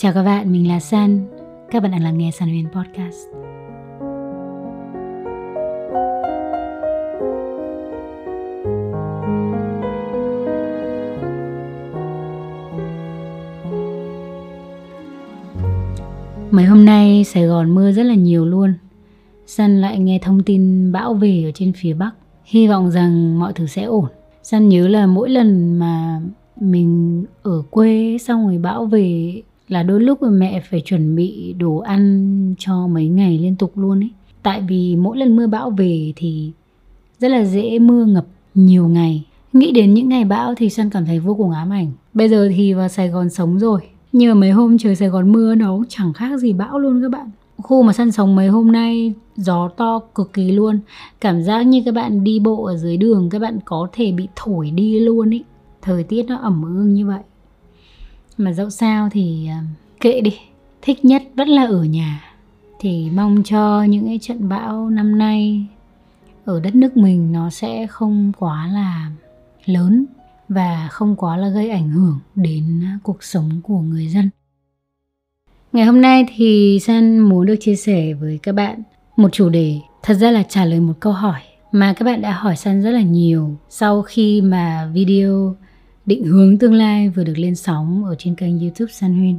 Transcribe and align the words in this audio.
Chào 0.00 0.12
các 0.12 0.22
bạn, 0.22 0.52
mình 0.52 0.68
là 0.68 0.80
San. 0.80 1.26
Các 1.70 1.82
bạn 1.82 1.92
đang 1.92 2.02
lắng 2.02 2.18
nghe 2.18 2.30
San 2.30 2.48
Huyền 2.48 2.66
Podcast. 2.74 3.16
Mấy 16.50 16.64
hôm 16.64 16.84
nay 16.84 17.24
Sài 17.24 17.46
Gòn 17.46 17.74
mưa 17.74 17.92
rất 17.92 18.02
là 18.02 18.14
nhiều 18.14 18.46
luôn. 18.46 18.74
San 19.46 19.80
lại 19.80 19.98
nghe 19.98 20.18
thông 20.22 20.42
tin 20.42 20.92
bão 20.92 21.14
về 21.14 21.42
ở 21.44 21.50
trên 21.54 21.72
phía 21.76 21.94
Bắc. 21.94 22.10
Hy 22.44 22.68
vọng 22.68 22.90
rằng 22.90 23.38
mọi 23.38 23.52
thứ 23.52 23.66
sẽ 23.66 23.82
ổn. 23.82 24.08
San 24.42 24.68
nhớ 24.68 24.88
là 24.88 25.06
mỗi 25.06 25.30
lần 25.30 25.78
mà 25.78 26.20
mình 26.60 27.24
ở 27.42 27.62
quê 27.70 28.16
xong 28.20 28.46
rồi 28.46 28.58
bão 28.58 28.86
về 28.86 29.42
là 29.68 29.82
đôi 29.82 30.00
lúc 30.00 30.18
mẹ 30.22 30.60
phải 30.70 30.80
chuẩn 30.80 31.16
bị 31.16 31.54
đồ 31.58 31.76
ăn 31.76 32.54
cho 32.58 32.86
mấy 32.86 33.06
ngày 33.06 33.38
liên 33.38 33.56
tục 33.56 33.78
luôn 33.78 34.00
ấy. 34.00 34.10
Tại 34.42 34.62
vì 34.68 34.96
mỗi 34.96 35.16
lần 35.16 35.36
mưa 35.36 35.46
bão 35.46 35.70
về 35.70 36.12
thì 36.16 36.50
rất 37.18 37.28
là 37.28 37.44
dễ 37.44 37.78
mưa 37.78 38.04
ngập 38.04 38.26
nhiều 38.54 38.88
ngày. 38.88 39.24
Nghĩ 39.52 39.72
đến 39.72 39.94
những 39.94 40.08
ngày 40.08 40.24
bão 40.24 40.54
thì 40.54 40.70
Xuân 40.70 40.90
cảm 40.90 41.06
thấy 41.06 41.18
vô 41.18 41.34
cùng 41.34 41.50
ám 41.50 41.72
ảnh. 41.72 41.92
Bây 42.14 42.28
giờ 42.28 42.48
thì 42.56 42.72
vào 42.72 42.88
Sài 42.88 43.08
Gòn 43.08 43.30
sống 43.30 43.58
rồi. 43.58 43.80
Nhưng 44.12 44.28
mà 44.28 44.40
mấy 44.40 44.50
hôm 44.50 44.78
trời 44.78 44.96
Sài 44.96 45.08
Gòn 45.08 45.32
mưa 45.32 45.54
nó 45.54 45.78
chẳng 45.88 46.12
khác 46.12 46.40
gì 46.40 46.52
bão 46.52 46.78
luôn 46.78 47.02
các 47.02 47.10
bạn. 47.10 47.30
Khu 47.62 47.82
mà 47.82 47.92
săn 47.92 48.12
sống 48.12 48.36
mấy 48.36 48.48
hôm 48.48 48.72
nay, 48.72 49.12
gió 49.36 49.68
to 49.68 49.98
cực 49.98 50.32
kỳ 50.32 50.52
luôn. 50.52 50.78
Cảm 51.20 51.42
giác 51.42 51.62
như 51.62 51.82
các 51.84 51.94
bạn 51.94 52.24
đi 52.24 52.38
bộ 52.38 52.64
ở 52.64 52.76
dưới 52.76 52.96
đường, 52.96 53.30
các 53.30 53.38
bạn 53.38 53.58
có 53.64 53.88
thể 53.92 54.12
bị 54.12 54.28
thổi 54.36 54.70
đi 54.70 55.00
luôn 55.00 55.30
ý 55.30 55.42
thời 55.82 56.02
tiết 56.02 56.22
nó 56.28 56.36
ẩm 56.36 56.62
ương 56.62 56.94
như 56.94 57.06
vậy 57.06 57.20
mà 58.38 58.52
dẫu 58.52 58.70
sao 58.70 59.08
thì 59.12 59.48
ờ, 59.48 59.56
kệ 60.00 60.20
đi. 60.20 60.38
Thích 60.82 61.04
nhất 61.04 61.22
vẫn 61.36 61.48
là 61.48 61.64
ở 61.64 61.84
nhà. 61.84 62.24
Thì 62.80 63.10
mong 63.10 63.42
cho 63.42 63.82
những 63.82 64.06
cái 64.06 64.18
trận 64.22 64.48
bão 64.48 64.90
năm 64.90 65.18
nay 65.18 65.66
ở 66.44 66.60
đất 66.60 66.74
nước 66.74 66.96
mình 66.96 67.32
nó 67.32 67.50
sẽ 67.50 67.86
không 67.86 68.32
quá 68.38 68.66
là 68.72 69.10
lớn 69.64 70.04
và 70.48 70.88
không 70.90 71.16
quá 71.16 71.36
là 71.36 71.48
gây 71.48 71.70
ảnh 71.70 71.88
hưởng 71.88 72.18
đến 72.34 72.84
cuộc 73.02 73.22
sống 73.22 73.60
của 73.62 73.78
người 73.78 74.06
dân. 74.06 74.30
Ngày 75.72 75.86
hôm 75.86 76.00
nay 76.00 76.26
thì 76.36 76.78
san 76.82 77.18
muốn 77.18 77.46
được 77.46 77.56
chia 77.60 77.76
sẻ 77.76 78.14
với 78.14 78.38
các 78.42 78.54
bạn 78.54 78.82
một 79.16 79.28
chủ 79.32 79.48
đề 79.48 79.80
thật 80.02 80.14
ra 80.14 80.30
là 80.30 80.42
trả 80.42 80.64
lời 80.64 80.80
một 80.80 80.92
câu 81.00 81.12
hỏi 81.12 81.40
mà 81.72 81.92
các 81.92 82.04
bạn 82.04 82.20
đã 82.20 82.32
hỏi 82.32 82.56
san 82.56 82.82
rất 82.82 82.90
là 82.90 83.00
nhiều 83.00 83.56
sau 83.68 84.02
khi 84.02 84.40
mà 84.40 84.90
video 84.94 85.56
định 86.08 86.24
hướng 86.24 86.58
tương 86.58 86.74
lai 86.74 87.08
vừa 87.08 87.24
được 87.24 87.38
lên 87.38 87.54
sóng 87.54 88.04
ở 88.04 88.14
trên 88.18 88.34
kênh 88.34 88.60
youtube 88.60 88.92
San 88.92 89.14
Huyên. 89.14 89.38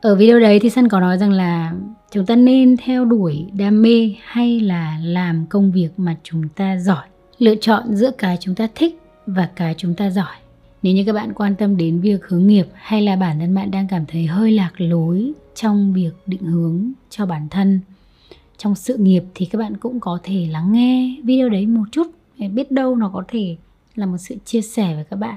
Ở 0.00 0.14
video 0.14 0.40
đấy 0.40 0.60
thì 0.60 0.70
San 0.70 0.88
có 0.88 1.00
nói 1.00 1.18
rằng 1.18 1.30
là 1.30 1.74
chúng 2.10 2.26
ta 2.26 2.36
nên 2.36 2.76
theo 2.76 3.04
đuổi 3.04 3.46
đam 3.52 3.82
mê 3.82 4.14
hay 4.22 4.60
là 4.60 4.98
làm 5.02 5.46
công 5.46 5.72
việc 5.72 5.88
mà 5.96 6.16
chúng 6.22 6.48
ta 6.48 6.78
giỏi. 6.78 7.06
Lựa 7.38 7.54
chọn 7.60 7.94
giữa 7.94 8.10
cái 8.18 8.38
chúng 8.40 8.54
ta 8.54 8.68
thích 8.74 8.98
và 9.26 9.48
cái 9.56 9.74
chúng 9.78 9.94
ta 9.94 10.10
giỏi. 10.10 10.34
Nếu 10.82 10.94
như 10.94 11.04
các 11.06 11.12
bạn 11.12 11.32
quan 11.32 11.54
tâm 11.56 11.76
đến 11.76 12.00
việc 12.00 12.26
hướng 12.26 12.46
nghiệp 12.46 12.66
hay 12.74 13.02
là 13.02 13.16
bản 13.16 13.38
thân 13.38 13.54
bạn 13.54 13.70
đang 13.70 13.88
cảm 13.88 14.06
thấy 14.06 14.26
hơi 14.26 14.52
lạc 14.52 14.72
lối 14.76 15.32
trong 15.54 15.92
việc 15.92 16.12
định 16.26 16.42
hướng 16.42 16.92
cho 17.10 17.26
bản 17.26 17.48
thân, 17.50 17.80
trong 18.58 18.74
sự 18.74 18.96
nghiệp 18.96 19.22
thì 19.34 19.46
các 19.46 19.58
bạn 19.58 19.76
cũng 19.76 20.00
có 20.00 20.18
thể 20.22 20.48
lắng 20.50 20.72
nghe 20.72 21.16
video 21.24 21.48
đấy 21.48 21.66
một 21.66 21.84
chút 21.92 22.06
để 22.38 22.48
biết 22.48 22.72
đâu 22.72 22.96
nó 22.96 23.10
có 23.14 23.24
thể 23.28 23.56
là 23.94 24.06
một 24.06 24.18
sự 24.18 24.36
chia 24.44 24.60
sẻ 24.60 24.94
với 24.94 25.04
các 25.04 25.16
bạn 25.16 25.36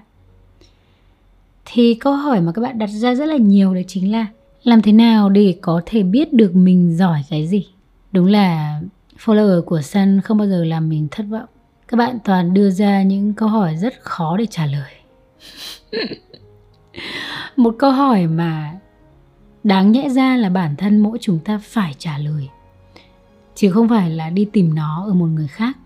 thì 1.70 1.96
câu 1.96 2.14
hỏi 2.14 2.42
mà 2.42 2.52
các 2.52 2.62
bạn 2.62 2.80
đặt 2.80 2.88
ra 2.88 3.16
rất 3.16 3.26
là 3.26 3.38
nhiều 3.38 3.74
đấy 3.74 3.86
chính 3.88 4.12
là 4.12 4.26
làm 4.64 4.82
thế 4.82 4.92
nào 4.92 5.30
để 5.30 5.58
có 5.62 5.82
thể 5.86 6.04
biết 6.04 6.34
được 6.34 6.56
mình 6.56 6.98
giỏi 6.98 7.22
cái 7.30 7.48
gì? 7.48 7.68
Đúng 8.12 8.26
là 8.26 8.80
follower 9.26 9.62
của 9.62 9.82
Sun 9.82 10.22
không 10.22 10.38
bao 10.38 10.48
giờ 10.48 10.64
làm 10.64 10.90
mình 10.90 11.08
thất 11.12 11.26
vọng. 11.30 11.46
Các 11.88 11.98
bạn 11.98 12.20
toàn 12.24 12.54
đưa 12.54 12.70
ra 12.70 13.04
những 13.04 13.34
câu 13.34 13.50
hỏi 13.50 13.76
rất 13.76 13.94
khó 14.02 14.38
để 14.38 14.46
trả 14.46 14.66
lời. 14.66 14.92
Một 17.56 17.76
câu 17.80 17.92
hỏi 17.92 18.28
mà 18.28 18.72
đáng 19.64 19.92
nhẽ 19.92 20.10
ra 20.10 20.38
là 20.38 20.50
bản 20.50 20.76
thân 20.76 20.98
mỗi 20.98 21.18
chúng 21.22 21.40
ta 21.40 21.60
phải 21.64 21.96
trả 21.98 22.18
lời, 22.18 22.50
chứ 23.56 23.72
không 23.72 23.90
phải 23.90 24.10
là 24.10 24.30
đi 24.30 24.46
tìm 24.46 24.76
nó 24.76 25.06
ở 25.08 25.14
một 25.14 25.26
người 25.26 25.48
khác. 25.48 25.78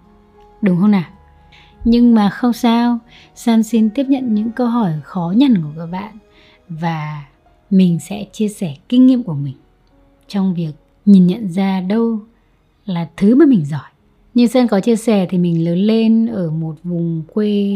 Đúng 0.62 0.80
không 0.80 0.92
nào? 0.92 1.21
Nhưng 1.86 2.16
mà 2.16 2.30
không 2.30 2.54
sao 2.54 3.00
san 3.36 3.64
xin 3.64 3.90
tiếp 3.90 4.06
nhận 4.10 4.34
những 4.34 4.52
câu 4.52 4.68
hỏi 4.68 4.94
khó 5.04 5.34
nhằn 5.36 5.64
của 5.64 5.70
các 5.78 5.86
bạn 5.86 6.18
và 6.70 7.24
mình 7.70 8.00
sẽ 8.00 8.26
chia 8.32 8.48
sẻ 8.48 8.76
kinh 8.90 9.08
nghiệm 9.08 9.24
của 9.24 9.34
mình 9.34 9.56
trong 10.28 10.54
việc 10.54 10.72
nhìn 11.06 11.28
nhận 11.28 11.50
ra 11.50 11.82
đâu 11.82 12.20
là 12.86 13.10
thứ 13.18 13.36
mà 13.36 13.46
mình 13.46 13.66
giỏi 13.66 13.92
như 14.34 14.48
Sơn 14.48 14.68
có 14.68 14.80
chia 14.80 14.96
sẻ 14.96 15.28
thì 15.30 15.38
mình 15.38 15.66
lớn 15.66 15.78
lên 15.78 16.26
ở 16.26 16.52
một 16.52 16.76
vùng 16.84 17.24
quê 17.34 17.74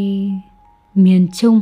miền 0.94 1.28
Trung, 1.34 1.60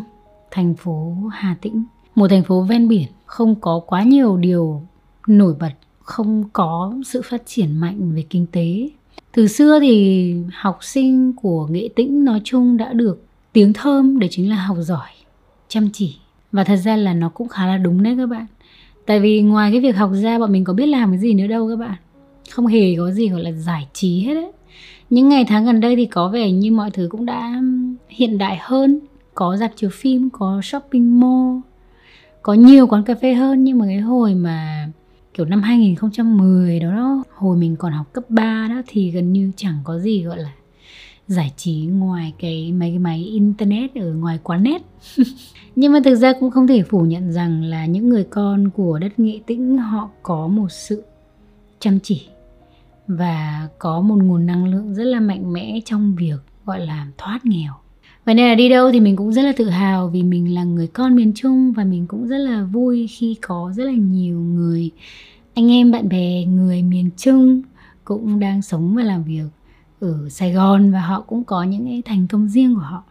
thành 0.51 0.75
phố 0.75 1.17
Hà 1.33 1.57
Tĩnh. 1.61 1.85
Một 2.15 2.29
thành 2.29 2.45
phố 2.45 2.63
ven 2.63 2.89
biển, 2.89 3.09
không 3.27 3.55
có 3.61 3.81
quá 3.87 4.03
nhiều 4.03 4.37
điều 4.37 4.83
nổi 5.27 5.55
bật, 5.61 5.73
không 6.01 6.45
có 6.53 6.95
sự 7.07 7.23
phát 7.25 7.43
triển 7.47 7.81
mạnh 7.81 8.13
về 8.15 8.25
kinh 8.31 8.47
tế 8.53 8.89
từ 9.35 9.49
xưa 9.49 9.81
thì 9.81 10.35
học 10.53 10.79
sinh 10.81 11.33
của 11.33 11.67
nghệ 11.67 11.89
tĩnh 11.97 12.25
nói 12.25 12.41
chung 12.45 12.77
đã 12.77 12.93
được 12.93 13.25
tiếng 13.53 13.73
thơm 13.73 14.19
để 14.19 14.29
chính 14.31 14.51
là 14.51 14.57
học 14.57 14.77
giỏi, 14.81 15.09
chăm 15.69 15.89
chỉ. 15.93 16.17
Và 16.53 16.65
thật 16.65 16.77
ra 16.77 16.97
là 16.97 17.15
nó 17.15 17.29
cũng 17.29 17.49
khá 17.49 17.67
là 17.67 17.77
đúng 17.77 18.03
đấy 18.03 18.15
các 18.19 18.27
bạn. 18.27 18.47
Tại 19.07 19.21
vì 19.21 19.43
ngoài 19.43 19.71
cái 19.71 19.81
việc 19.81 19.97
học 19.97 20.11
ra, 20.23 20.39
bọn 20.39 20.53
mình 20.53 20.65
có 20.65 20.73
biết 20.73 20.87
làm 20.87 21.11
cái 21.11 21.19
gì 21.19 21.35
nữa 21.35 21.47
đâu 21.47 21.69
các 21.69 21.77
bạn. 21.77 21.95
Không 22.51 22.67
hề 22.67 22.95
có 22.97 23.11
gì 23.11 23.29
gọi 23.29 23.43
là 23.43 23.53
giải 23.53 23.89
trí 23.93 24.21
hết 24.21 24.35
đấy. 24.35 24.53
Những 25.11 25.29
ngày 25.29 25.45
tháng 25.45 25.65
gần 25.65 25.81
đây 25.81 25.97
thì 25.97 26.07
có 26.07 26.29
vẻ 26.29 26.51
như 26.51 26.73
mọi 26.73 26.91
thứ 26.91 27.09
cũng 27.11 27.27
đã 27.27 27.63
hiện 28.09 28.39
đại 28.39 28.59
hơn. 28.61 29.01
Có 29.35 29.57
dạp 29.57 29.73
chiếu 29.77 29.91
phim, 29.93 30.31
có 30.31 30.61
shopping 30.63 31.21
mall, 31.21 31.61
có 32.43 32.55
nhiều 32.55 32.87
quán 32.87 33.05
cà 33.05 33.15
phê 33.15 33.35
hơn. 33.35 33.65
Nhưng 33.65 33.79
mà 33.79 33.87
cái 33.87 33.99
hồi 33.99 34.35
mà 34.35 34.89
kiểu 35.35 35.47
năm 35.47 35.63
2010 35.63 36.81
đó, 36.81 36.91
đó 36.91 37.25
hồi 37.35 37.57
mình 37.57 37.77
còn 37.77 37.93
học 37.93 38.07
cấp 38.13 38.25
3 38.29 38.69
đó 38.69 38.83
thì 38.87 39.11
gần 39.11 39.33
như 39.33 39.53
chẳng 39.57 39.79
có 39.85 39.99
gì 39.99 40.23
gọi 40.23 40.39
là 40.39 40.53
giải 41.27 41.53
trí 41.57 41.87
ngoài 41.93 42.33
cái 42.39 42.73
mấy 42.73 42.91
cái 42.91 42.99
máy 42.99 43.25
internet 43.25 43.95
ở 43.95 44.15
ngoài 44.15 44.39
quán 44.43 44.63
net. 44.63 44.83
Nhưng 45.77 45.93
mà 45.93 46.01
thực 46.05 46.15
ra 46.15 46.33
cũng 46.41 46.51
không 46.51 46.67
thể 46.67 46.83
phủ 46.83 47.01
nhận 47.01 47.33
rằng 47.33 47.63
là 47.63 47.87
những 47.87 48.09
người 48.09 48.25
con 48.25 48.71
của 48.71 48.99
đất 48.99 49.19
nghệ 49.19 49.41
tĩnh 49.47 49.79
họ 49.79 50.11
có 50.23 50.47
một 50.47 50.73
sự 50.73 51.05
chăm 51.79 51.99
chỉ 52.03 52.29
và 53.07 53.69
có 53.79 54.01
một 54.01 54.17
nguồn 54.23 54.47
năng 54.47 54.65
lượng 54.65 54.95
rất 54.95 55.05
là 55.05 55.21
mạnh 55.21 55.53
mẽ 55.53 55.81
trong 55.85 56.15
việc 56.15 56.39
gọi 56.65 56.87
là 56.87 57.07
thoát 57.19 57.47
nghèo. 57.47 57.73
Vậy 58.25 58.35
nên 58.35 58.49
là 58.49 58.55
đi 58.55 58.69
đâu 58.69 58.93
thì 58.93 59.01
mình 59.01 59.17
cũng 59.17 59.33
rất 59.33 59.43
là 59.43 59.53
tự 59.57 59.69
hào 59.69 60.09
vì 60.09 60.23
mình 60.23 60.55
là 60.55 60.65
người 60.65 60.87
con 60.87 61.15
miền 61.15 61.33
Trung 61.35 61.73
và 61.73 61.85
mình 61.85 62.07
cũng 62.07 62.29
rất 62.29 62.39
là 62.39 62.65
vui 62.65 63.07
khi 63.07 63.37
có 63.41 63.73
rất 63.77 63.85
là 63.85 63.93
nhiều 63.93 64.41
người 64.41 64.91
anh 65.55 65.71
em 65.71 65.91
bạn 65.91 66.09
bè 66.09 66.45
người 66.45 66.83
miền 66.83 67.11
Trung 67.17 67.63
cũng 68.05 68.41
đang 68.41 68.63
sống 68.63 68.95
và 68.95 69.03
làm 69.03 69.25
việc 69.25 69.45
ở 70.01 70.29
Sài 70.29 70.53
Gòn 70.53 70.93
và 70.93 71.01
họ 71.01 71.21
cũng 71.21 71.45
có 71.45 71.63
những 71.63 71.85
cái 71.85 72.03
thành 72.05 72.27
công 72.27 72.49
riêng 72.49 72.75
của 72.75 72.81
họ. 72.81 73.03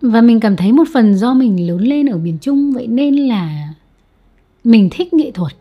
Và 0.00 0.20
mình 0.20 0.40
cảm 0.40 0.56
thấy 0.56 0.72
một 0.72 0.84
phần 0.92 1.14
do 1.14 1.34
mình 1.34 1.66
lớn 1.66 1.80
lên 1.80 2.06
ở 2.06 2.18
miền 2.18 2.38
Trung 2.40 2.72
vậy 2.72 2.86
nên 2.86 3.16
là 3.16 3.74
mình 4.64 4.88
thích 4.90 5.14
nghệ 5.14 5.30
thuật. 5.30 5.52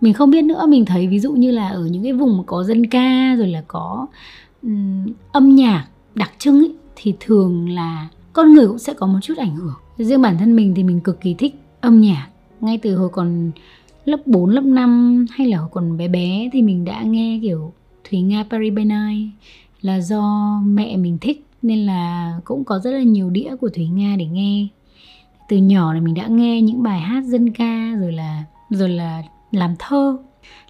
Mình 0.00 0.12
không 0.12 0.30
biết 0.30 0.42
nữa, 0.42 0.66
mình 0.68 0.84
thấy 0.84 1.06
ví 1.06 1.20
dụ 1.20 1.32
như 1.32 1.50
là 1.50 1.68
ở 1.68 1.86
những 1.86 2.02
cái 2.02 2.12
vùng 2.12 2.36
mà 2.36 2.42
có 2.46 2.64
dân 2.64 2.86
ca 2.86 3.34
rồi 3.38 3.48
là 3.48 3.62
có 3.68 4.06
um, 4.62 5.06
âm 5.32 5.54
nhạc 5.54 5.86
đặc 6.14 6.32
trưng 6.38 6.58
ấy 6.58 6.74
thì 6.96 7.14
thường 7.20 7.68
là 7.68 8.08
con 8.32 8.54
người 8.54 8.66
cũng 8.66 8.78
sẽ 8.78 8.94
có 8.94 9.06
một 9.06 9.18
chút 9.22 9.34
ảnh 9.38 9.56
hưởng. 9.56 9.74
Riêng 9.98 10.22
bản 10.22 10.38
thân 10.38 10.56
mình 10.56 10.74
thì 10.74 10.82
mình 10.82 11.00
cực 11.00 11.20
kỳ 11.20 11.34
thích 11.34 11.54
âm 11.80 12.00
nhạc. 12.00 12.28
Ngay 12.60 12.78
từ 12.78 12.96
hồi 12.96 13.08
còn 13.08 13.50
lớp 14.04 14.26
4, 14.26 14.50
lớp 14.50 14.64
5 14.64 15.26
hay 15.30 15.48
là 15.48 15.58
hồi 15.58 15.68
còn 15.72 15.96
bé 15.96 16.08
bé 16.08 16.50
thì 16.52 16.62
mình 16.62 16.84
đã 16.84 17.02
nghe 17.02 17.38
kiểu 17.42 17.72
Thúy 18.10 18.20
Nga 18.20 18.44
Paris 18.50 18.72
by 18.72 18.84
Night 18.84 19.30
là 19.80 20.00
do 20.00 20.60
mẹ 20.66 20.96
mình 20.96 21.18
thích 21.20 21.46
nên 21.62 21.86
là 21.86 22.32
cũng 22.44 22.64
có 22.64 22.78
rất 22.78 22.90
là 22.90 23.02
nhiều 23.02 23.30
đĩa 23.30 23.56
của 23.60 23.68
Thúy 23.68 23.86
Nga 23.86 24.16
để 24.18 24.26
nghe. 24.26 24.66
Từ 25.48 25.56
nhỏ 25.56 25.92
là 25.92 26.00
mình 26.00 26.14
đã 26.14 26.26
nghe 26.26 26.62
những 26.62 26.82
bài 26.82 27.00
hát 27.00 27.24
dân 27.24 27.52
ca 27.52 27.94
rồi 28.00 28.12
là 28.12 28.44
rồi 28.70 28.88
là 28.88 29.22
làm 29.52 29.74
thơ. 29.78 30.18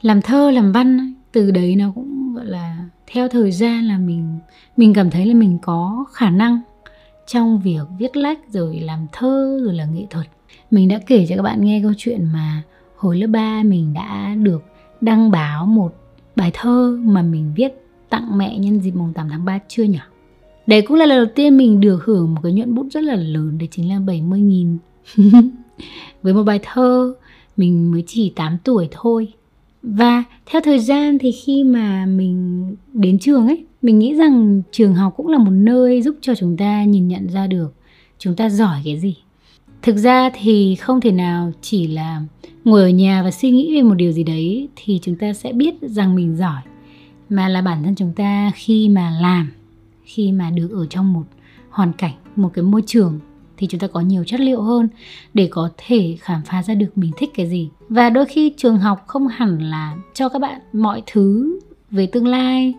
Làm 0.03 0.23
thơ 0.23 0.51
làm 0.51 0.73
văn 0.73 1.15
từ 1.33 1.51
đấy 1.51 1.77
nó 1.77 1.93
cũng 1.95 2.35
gọi 2.35 2.47
là 2.47 2.77
theo 3.07 3.29
thời 3.29 3.53
gian 3.53 3.85
là 3.85 3.99
mình 3.99 4.39
mình 4.77 4.95
cảm 4.95 5.11
thấy 5.11 5.27
là 5.27 5.35
mình 5.35 5.59
có 5.63 6.05
khả 6.13 6.31
năng 6.31 6.61
trong 7.27 7.61
việc 7.61 7.83
viết 7.99 8.17
lách, 8.17 8.39
rồi 8.49 8.81
làm 8.81 9.07
thơ, 9.13 9.61
rồi 9.65 9.75
là 9.75 9.85
nghệ 9.85 10.07
thuật. 10.11 10.27
Mình 10.71 10.89
đã 10.89 11.01
kể 11.07 11.27
cho 11.29 11.37
các 11.37 11.43
bạn 11.43 11.65
nghe 11.65 11.81
câu 11.83 11.93
chuyện 11.97 12.25
mà 12.33 12.63
hồi 12.97 13.19
lớp 13.19 13.27
3 13.27 13.63
mình 13.63 13.95
đã 13.95 14.35
được 14.43 14.63
đăng 15.01 15.31
báo 15.31 15.67
một 15.67 15.95
bài 16.37 16.51
thơ 16.55 16.99
mà 17.03 17.23
mình 17.23 17.53
viết 17.57 17.73
tặng 18.09 18.39
mẹ 18.39 18.59
nhân 18.59 18.81
dịp 18.81 18.91
mùng 18.91 19.13
8 19.13 19.29
tháng 19.31 19.45
3 19.45 19.59
chưa 19.69 19.83
nhỉ? 19.83 19.99
Đấy 20.67 20.83
cũng 20.83 20.97
là 20.97 21.07
lần 21.07 21.19
đầu 21.19 21.33
tiên 21.35 21.57
mình 21.57 21.81
được 21.81 22.05
hưởng 22.05 22.35
một 22.35 22.41
cái 22.43 22.53
nhuận 22.53 22.75
bút 22.75 22.87
rất 22.93 23.05
là 23.05 23.15
lớn, 23.15 23.59
Đấy 23.59 23.69
chính 23.71 23.89
là 23.89 24.01
70 24.01 24.41
nghìn. 24.41 24.79
Với 26.23 26.35
một 26.35 26.43
bài 26.43 26.61
thơ, 26.63 27.15
mình 27.57 27.93
mới 27.93 28.05
chỉ 28.07 28.33
8 28.37 28.59
tuổi 28.65 28.89
thôi. 28.91 29.33
Và 29.83 30.25
theo 30.47 30.63
thời 30.65 30.79
gian 30.79 31.19
thì 31.19 31.33
khi 31.33 31.65
mà 31.65 32.07
mình 32.07 32.67
đến 32.93 33.19
trường 33.19 33.47
ấy 33.47 33.65
mình 33.85 33.99
nghĩ 33.99 34.15
rằng 34.15 34.63
trường 34.71 34.95
học 34.95 35.15
cũng 35.17 35.29
là 35.29 35.39
một 35.39 35.51
nơi 35.51 36.03
giúp 36.03 36.17
cho 36.21 36.35
chúng 36.35 36.57
ta 36.57 36.85
nhìn 36.85 37.09
nhận 37.09 37.29
ra 37.29 37.47
được 37.47 37.75
chúng 38.19 38.37
ta 38.37 38.49
giỏi 38.49 38.81
cái 38.85 38.99
gì. 38.99 39.17
Thực 39.83 39.97
ra 39.97 40.31
thì 40.35 40.75
không 40.75 41.01
thể 41.01 41.13
nào 41.13 41.53
chỉ 41.61 41.87
là 41.87 42.23
ngồi 42.65 42.83
ở 42.83 42.89
nhà 42.89 43.23
và 43.23 43.31
suy 43.31 43.51
nghĩ 43.51 43.77
về 43.77 43.83
một 43.83 43.95
điều 43.95 44.13
gì 44.13 44.25
đấy 44.25 44.69
thì 44.77 44.99
chúng 45.03 45.17
ta 45.17 45.33
sẽ 45.33 45.53
biết 45.53 45.75
rằng 45.83 46.15
mình 46.15 46.37
giỏi, 46.37 46.63
mà 47.29 47.49
là 47.49 47.63
bản 47.63 47.83
thân 47.85 47.95
chúng 47.95 48.13
ta 48.17 48.51
khi 48.55 48.89
mà 48.89 49.19
làm, 49.21 49.53
khi 50.05 50.33
mà 50.33 50.51
được 50.51 50.71
ở 50.71 50.87
trong 50.87 51.13
một 51.13 51.25
hoàn 51.71 51.93
cảnh, 51.93 52.15
một 52.37 52.51
cái 52.55 52.63
môi 52.63 52.83
trường 52.87 53.21
thì 53.57 53.67
chúng 53.67 53.81
ta 53.81 53.87
có 53.87 54.01
nhiều 54.01 54.25
chất 54.25 54.41
liệu 54.41 54.63
hơn 54.63 54.89
để 55.35 55.49
có 55.51 55.71
thể 55.77 56.17
khám 56.21 56.43
phá 56.45 56.63
ra 56.63 56.75
được 56.75 56.99
mình 56.99 57.11
thích 57.17 57.31
cái 57.35 57.47
gì. 57.47 57.69
Và 57.89 58.11
đôi 58.11 58.27
khi 58.27 58.53
trường 58.57 58.79
học 58.79 59.05
không 59.07 59.29
hẳn 59.29 59.59
là 59.59 59.97
cho 60.15 60.29
các 60.29 60.39
bạn 60.39 60.61
mọi 60.73 61.03
thứ 61.07 61.59
về 61.91 62.07
tương 62.07 62.27
lai 62.27 62.75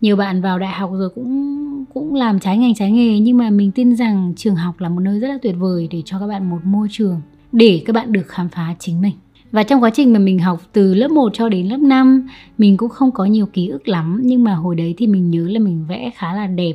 nhiều 0.00 0.16
bạn 0.16 0.40
vào 0.40 0.58
đại 0.58 0.72
học 0.72 0.90
rồi 0.92 1.10
cũng 1.14 1.84
cũng 1.94 2.14
làm 2.14 2.40
trái 2.40 2.58
ngành, 2.58 2.74
trái 2.74 2.90
nghề, 2.90 3.20
nhưng 3.20 3.38
mà 3.38 3.50
mình 3.50 3.72
tin 3.72 3.96
rằng 3.96 4.32
trường 4.36 4.54
học 4.54 4.80
là 4.80 4.88
một 4.88 5.00
nơi 5.00 5.20
rất 5.20 5.28
là 5.28 5.38
tuyệt 5.42 5.54
vời 5.58 5.88
để 5.90 6.02
cho 6.04 6.18
các 6.18 6.26
bạn 6.26 6.50
một 6.50 6.58
môi 6.64 6.88
trường 6.90 7.20
để 7.52 7.82
các 7.86 7.92
bạn 7.92 8.12
được 8.12 8.26
khám 8.26 8.48
phá 8.48 8.74
chính 8.78 9.00
mình. 9.00 9.14
Và 9.52 9.62
trong 9.62 9.82
quá 9.82 9.90
trình 9.90 10.12
mà 10.12 10.18
mình 10.18 10.38
học 10.38 10.62
từ 10.72 10.94
lớp 10.94 11.10
1 11.10 11.30
cho 11.34 11.48
đến 11.48 11.66
lớp 11.66 11.76
5 11.76 12.28
mình 12.58 12.76
cũng 12.76 12.88
không 12.88 13.10
có 13.10 13.24
nhiều 13.24 13.46
ký 13.46 13.68
ức 13.68 13.88
lắm, 13.88 14.20
nhưng 14.24 14.44
mà 14.44 14.54
hồi 14.54 14.76
đấy 14.76 14.94
thì 14.98 15.06
mình 15.06 15.30
nhớ 15.30 15.48
là 15.48 15.60
mình 15.60 15.84
vẽ 15.88 16.10
khá 16.16 16.34
là 16.34 16.46
đẹp, 16.46 16.74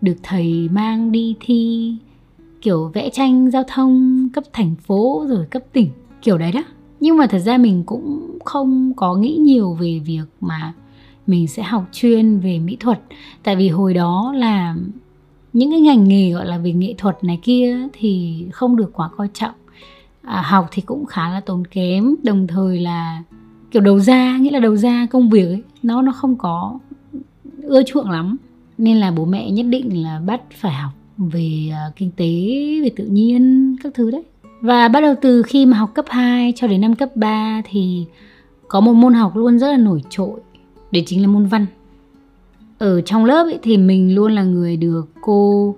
được 0.00 0.16
thầy 0.22 0.68
mang 0.72 1.12
đi 1.12 1.34
thi, 1.40 1.94
kiểu, 2.62 2.90
vẽ 2.94 3.10
tranh 3.10 3.50
giao 3.50 3.62
thông 3.68 4.28
cấp 4.32 4.44
thành 4.52 4.74
phố 4.86 5.26
rồi 5.28 5.46
cấp 5.50 5.62
tỉnh, 5.72 5.90
kiểu 6.22 6.38
đấy 6.38 6.52
đó. 6.52 6.64
Nhưng 7.00 7.16
mà 7.16 7.26
thật 7.26 7.38
ra 7.38 7.58
mình 7.58 7.82
cũng 7.86 8.38
không 8.44 8.92
có 8.96 9.16
nghĩ 9.16 9.36
nhiều 9.36 9.74
về 9.80 10.00
việc 10.06 10.24
mà 10.40 10.72
mình 11.28 11.48
sẽ 11.48 11.62
học 11.62 11.84
chuyên 11.92 12.38
về 12.38 12.58
mỹ 12.58 12.76
thuật. 12.80 13.00
Tại 13.42 13.56
vì 13.56 13.68
hồi 13.68 13.94
đó 13.94 14.32
là 14.36 14.74
những 15.52 15.70
cái 15.70 15.80
ngành 15.80 16.08
nghề 16.08 16.32
gọi 16.32 16.46
là 16.46 16.58
về 16.58 16.72
nghệ 16.72 16.94
thuật 16.98 17.24
này 17.24 17.38
kia 17.42 17.76
thì 17.92 18.44
không 18.52 18.76
được 18.76 18.92
quá 18.92 19.08
coi 19.16 19.28
trọng. 19.34 19.54
À, 20.22 20.42
học 20.42 20.68
thì 20.70 20.82
cũng 20.82 21.06
khá 21.06 21.28
là 21.28 21.40
tốn 21.40 21.66
kém. 21.66 22.14
Đồng 22.22 22.46
thời 22.46 22.80
là 22.80 23.22
kiểu 23.70 23.82
đầu 23.82 23.98
ra 24.00 24.38
nghĩa 24.38 24.50
là 24.50 24.58
đầu 24.58 24.76
ra 24.76 25.06
công 25.10 25.30
việc 25.30 25.46
ấy 25.46 25.62
nó 25.82 26.02
nó 26.02 26.12
không 26.12 26.36
có 26.36 26.78
ưa 27.62 27.82
chuộng 27.82 28.10
lắm. 28.10 28.36
Nên 28.78 28.96
là 28.96 29.10
bố 29.10 29.24
mẹ 29.24 29.50
nhất 29.50 29.66
định 29.66 30.02
là 30.02 30.20
bắt 30.26 30.40
phải 30.54 30.72
học 30.72 30.92
về 31.18 31.70
uh, 31.88 31.96
kinh 31.96 32.10
tế 32.16 32.26
về 32.82 32.90
tự 32.96 33.06
nhiên 33.06 33.76
các 33.82 33.94
thứ 33.94 34.10
đấy. 34.10 34.22
Và 34.60 34.88
bắt 34.88 35.00
đầu 35.00 35.14
từ 35.22 35.42
khi 35.42 35.66
mà 35.66 35.76
học 35.76 35.90
cấp 35.94 36.04
2 36.08 36.52
cho 36.56 36.66
đến 36.66 36.80
năm 36.80 36.94
cấp 36.94 37.16
3 37.16 37.62
thì 37.64 38.04
có 38.68 38.80
một 38.80 38.92
môn 38.92 39.14
học 39.14 39.36
luôn 39.36 39.58
rất 39.58 39.70
là 39.70 39.76
nổi 39.76 40.02
trội 40.10 40.40
đấy 40.92 41.02
chính 41.06 41.22
là 41.22 41.28
môn 41.28 41.46
văn. 41.46 41.66
Ở 42.78 43.00
trong 43.00 43.24
lớp 43.24 43.44
ấy 43.44 43.58
thì 43.62 43.76
mình 43.76 44.14
luôn 44.14 44.32
là 44.32 44.42
người 44.42 44.76
được 44.76 45.08
cô 45.20 45.74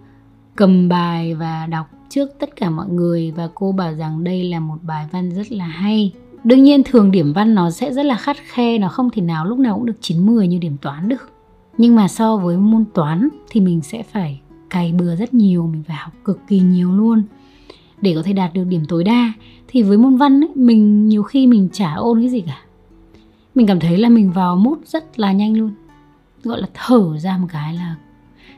cầm 0.57 0.89
bài 0.89 1.35
và 1.35 1.67
đọc 1.67 1.87
trước 2.09 2.31
tất 2.39 2.57
cả 2.57 2.71
mọi 2.71 2.89
người 2.89 3.31
và 3.31 3.49
cô 3.55 3.73
bảo 3.73 3.95
rằng 3.95 4.25
đây 4.25 4.45
là 4.45 4.61
một 4.61 4.77
bài 4.83 5.07
văn 5.13 5.31
rất 5.31 5.53
là 5.53 5.65
hay. 5.65 6.13
Đương 6.45 6.65
nhiên 6.65 6.83
thường 6.85 7.11
điểm 7.11 7.33
văn 7.33 7.55
nó 7.55 7.71
sẽ 7.71 7.93
rất 7.93 8.07
là 8.07 8.17
khắt 8.17 8.37
khe 8.47 8.79
nó 8.79 8.89
không 8.89 9.11
thể 9.11 9.23
nào 9.23 9.45
lúc 9.47 9.59
nào 9.59 9.75
cũng 9.75 9.87
được 9.87 9.97
9 10.01 10.27
10 10.27 10.49
như 10.49 10.59
điểm 10.59 10.77
toán 10.83 11.09
được. 11.09 11.31
Nhưng 11.79 11.97
mà 11.97 12.09
so 12.09 12.37
với 12.37 12.57
môn 12.57 12.85
toán 12.95 13.29
thì 13.51 13.61
mình 13.61 13.81
sẽ 13.81 14.03
phải 14.03 14.41
cày 14.71 14.93
bừa 14.93 15.17
rất 15.17 15.35
nhiều 15.35 15.67
mình 15.67 15.83
phải 15.83 15.97
học 15.97 16.13
cực 16.25 16.39
kỳ 16.49 16.61
nhiều 16.61 16.93
luôn. 16.93 17.23
Để 18.01 18.15
có 18.15 18.23
thể 18.23 18.33
đạt 18.33 18.55
được 18.55 18.65
điểm 18.65 18.83
tối 18.89 19.05
đa 19.05 19.33
thì 19.69 19.83
với 19.83 19.99
môn 19.99 20.17
văn 20.17 20.41
ấy, 20.41 20.51
mình 20.55 21.09
nhiều 21.09 21.23
khi 21.23 21.47
mình 21.47 21.69
chả 21.73 21.95
ôn 21.95 22.21
cái 22.21 22.29
gì 22.29 22.41
cả 22.41 22.59
mình 23.55 23.67
cảm 23.67 23.81
thấy 23.81 23.99
là 23.99 24.09
mình 24.09 24.33
vào 24.33 24.57
mút 24.57 24.79
rất 24.87 25.19
là 25.19 25.33
nhanh 25.33 25.57
luôn. 25.57 25.71
Gọi 26.43 26.61
là 26.61 26.67
thở 26.75 27.19
ra 27.19 27.37
một 27.37 27.47
cái 27.53 27.75
là 27.75 27.97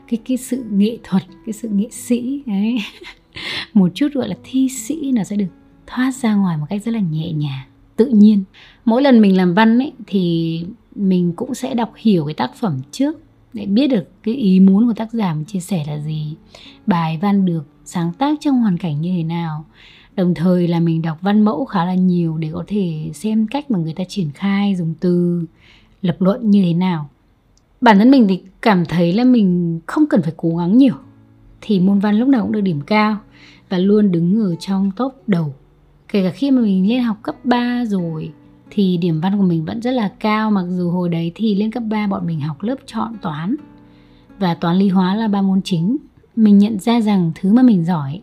cái 0.07 0.19
cái 0.25 0.37
sự 0.37 0.63
nghệ 0.71 0.97
thuật, 1.03 1.23
cái 1.45 1.53
sự 1.53 1.69
nghệ 1.69 1.87
sĩ 1.91 2.43
ấy 2.47 2.77
một 3.73 3.91
chút 3.95 4.07
gọi 4.13 4.27
là 4.27 4.35
thi 4.43 4.69
sĩ 4.69 5.11
nó 5.11 5.23
sẽ 5.23 5.35
được 5.35 5.47
thoát 5.87 6.15
ra 6.15 6.35
ngoài 6.35 6.57
một 6.57 6.65
cách 6.69 6.83
rất 6.83 6.91
là 6.91 6.99
nhẹ 6.99 7.31
nhàng, 7.31 7.67
tự 7.95 8.05
nhiên. 8.05 8.43
Mỗi 8.85 9.01
lần 9.01 9.21
mình 9.21 9.37
làm 9.37 9.53
văn 9.53 9.79
ấy 9.79 9.91
thì 10.07 10.65
mình 10.95 11.33
cũng 11.35 11.53
sẽ 11.53 11.73
đọc 11.73 11.93
hiểu 11.95 12.25
cái 12.25 12.33
tác 12.33 12.55
phẩm 12.55 12.79
trước 12.91 13.17
để 13.53 13.65
biết 13.65 13.87
được 13.87 14.23
cái 14.23 14.35
ý 14.35 14.59
muốn 14.59 14.87
của 14.87 14.93
tác 14.93 15.13
giả 15.13 15.33
mình 15.33 15.45
chia 15.45 15.59
sẻ 15.59 15.83
là 15.87 15.99
gì. 15.99 16.35
Bài 16.85 17.19
văn 17.21 17.45
được 17.45 17.63
sáng 17.85 18.13
tác 18.13 18.37
trong 18.41 18.61
hoàn 18.61 18.77
cảnh 18.77 19.01
như 19.01 19.13
thế 19.17 19.23
nào 19.23 19.65
đồng 20.15 20.33
thời 20.33 20.67
là 20.67 20.79
mình 20.79 21.01
đọc 21.01 21.17
văn 21.21 21.41
mẫu 21.41 21.65
khá 21.65 21.85
là 21.85 21.95
nhiều 21.95 22.37
để 22.37 22.49
có 22.53 22.63
thể 22.67 23.11
xem 23.13 23.47
cách 23.47 23.71
mà 23.71 23.79
người 23.79 23.93
ta 23.93 24.03
triển 24.07 24.31
khai, 24.31 24.75
dùng 24.75 24.93
từ, 24.99 25.45
lập 26.01 26.15
luận 26.19 26.49
như 26.49 26.61
thế 26.61 26.73
nào. 26.73 27.09
Bản 27.81 27.99
thân 27.99 28.11
mình 28.11 28.27
thì 28.29 28.41
cảm 28.61 28.85
thấy 28.85 29.13
là 29.13 29.23
mình 29.23 29.79
không 29.85 30.05
cần 30.09 30.21
phải 30.21 30.33
cố 30.37 30.57
gắng 30.57 30.77
nhiều. 30.77 30.95
Thì 31.61 31.79
môn 31.79 31.99
văn 31.99 32.15
lúc 32.15 32.29
nào 32.29 32.41
cũng 32.41 32.51
được 32.51 32.61
điểm 32.61 32.81
cao 32.81 33.17
và 33.69 33.77
luôn 33.77 34.11
đứng 34.11 34.41
ở 34.41 34.55
trong 34.55 34.91
top 34.95 35.13
đầu. 35.27 35.53
Kể 36.07 36.23
cả 36.23 36.31
khi 36.31 36.51
mà 36.51 36.61
mình 36.61 36.89
lên 36.89 37.03
học 37.03 37.17
cấp 37.23 37.35
3 37.43 37.85
rồi, 37.85 38.31
thì 38.69 38.97
điểm 38.97 39.21
văn 39.21 39.37
của 39.37 39.43
mình 39.43 39.65
vẫn 39.65 39.81
rất 39.81 39.91
là 39.91 40.11
cao. 40.19 40.51
Mặc 40.51 40.65
dù 40.69 40.89
hồi 40.89 41.09
đấy 41.09 41.31
thì 41.35 41.55
lên 41.55 41.71
cấp 41.71 41.83
3 41.89 42.07
bọn 42.07 42.27
mình 42.27 42.39
học 42.39 42.61
lớp 42.61 42.75
chọn 42.85 43.15
toán 43.21 43.55
và 44.39 44.53
toán 44.53 44.77
lý 44.77 44.89
hóa 44.89 45.15
là 45.15 45.27
ba 45.27 45.41
môn 45.41 45.61
chính. 45.61 45.97
Mình 46.35 46.57
nhận 46.57 46.79
ra 46.79 47.01
rằng 47.01 47.31
thứ 47.35 47.53
mà 47.53 47.61
mình 47.61 47.85
giỏi 47.85 48.21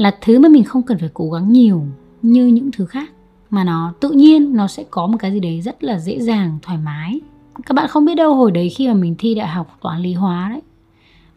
là 0.00 0.14
thứ 0.20 0.38
mà 0.38 0.48
mình 0.48 0.64
không 0.64 0.82
cần 0.82 0.98
phải 0.98 1.08
cố 1.14 1.30
gắng 1.30 1.52
nhiều 1.52 1.82
như 2.22 2.46
những 2.46 2.70
thứ 2.72 2.86
khác. 2.86 3.12
Mà 3.50 3.64
nó 3.64 3.94
tự 4.00 4.10
nhiên, 4.10 4.56
nó 4.56 4.66
sẽ 4.66 4.84
có 4.90 5.06
một 5.06 5.16
cái 5.20 5.32
gì 5.32 5.40
đấy 5.40 5.60
rất 5.60 5.84
là 5.84 5.98
dễ 5.98 6.20
dàng, 6.20 6.58
thoải 6.62 6.78
mái. 6.84 7.20
Các 7.66 7.74
bạn 7.74 7.88
không 7.88 8.04
biết 8.04 8.14
đâu, 8.14 8.34
hồi 8.34 8.50
đấy 8.50 8.68
khi 8.68 8.88
mà 8.88 8.94
mình 8.94 9.14
thi 9.18 9.34
đại 9.34 9.48
học 9.48 9.78
toán 9.82 10.00
lý 10.00 10.12
hóa 10.12 10.48
đấy, 10.52 10.60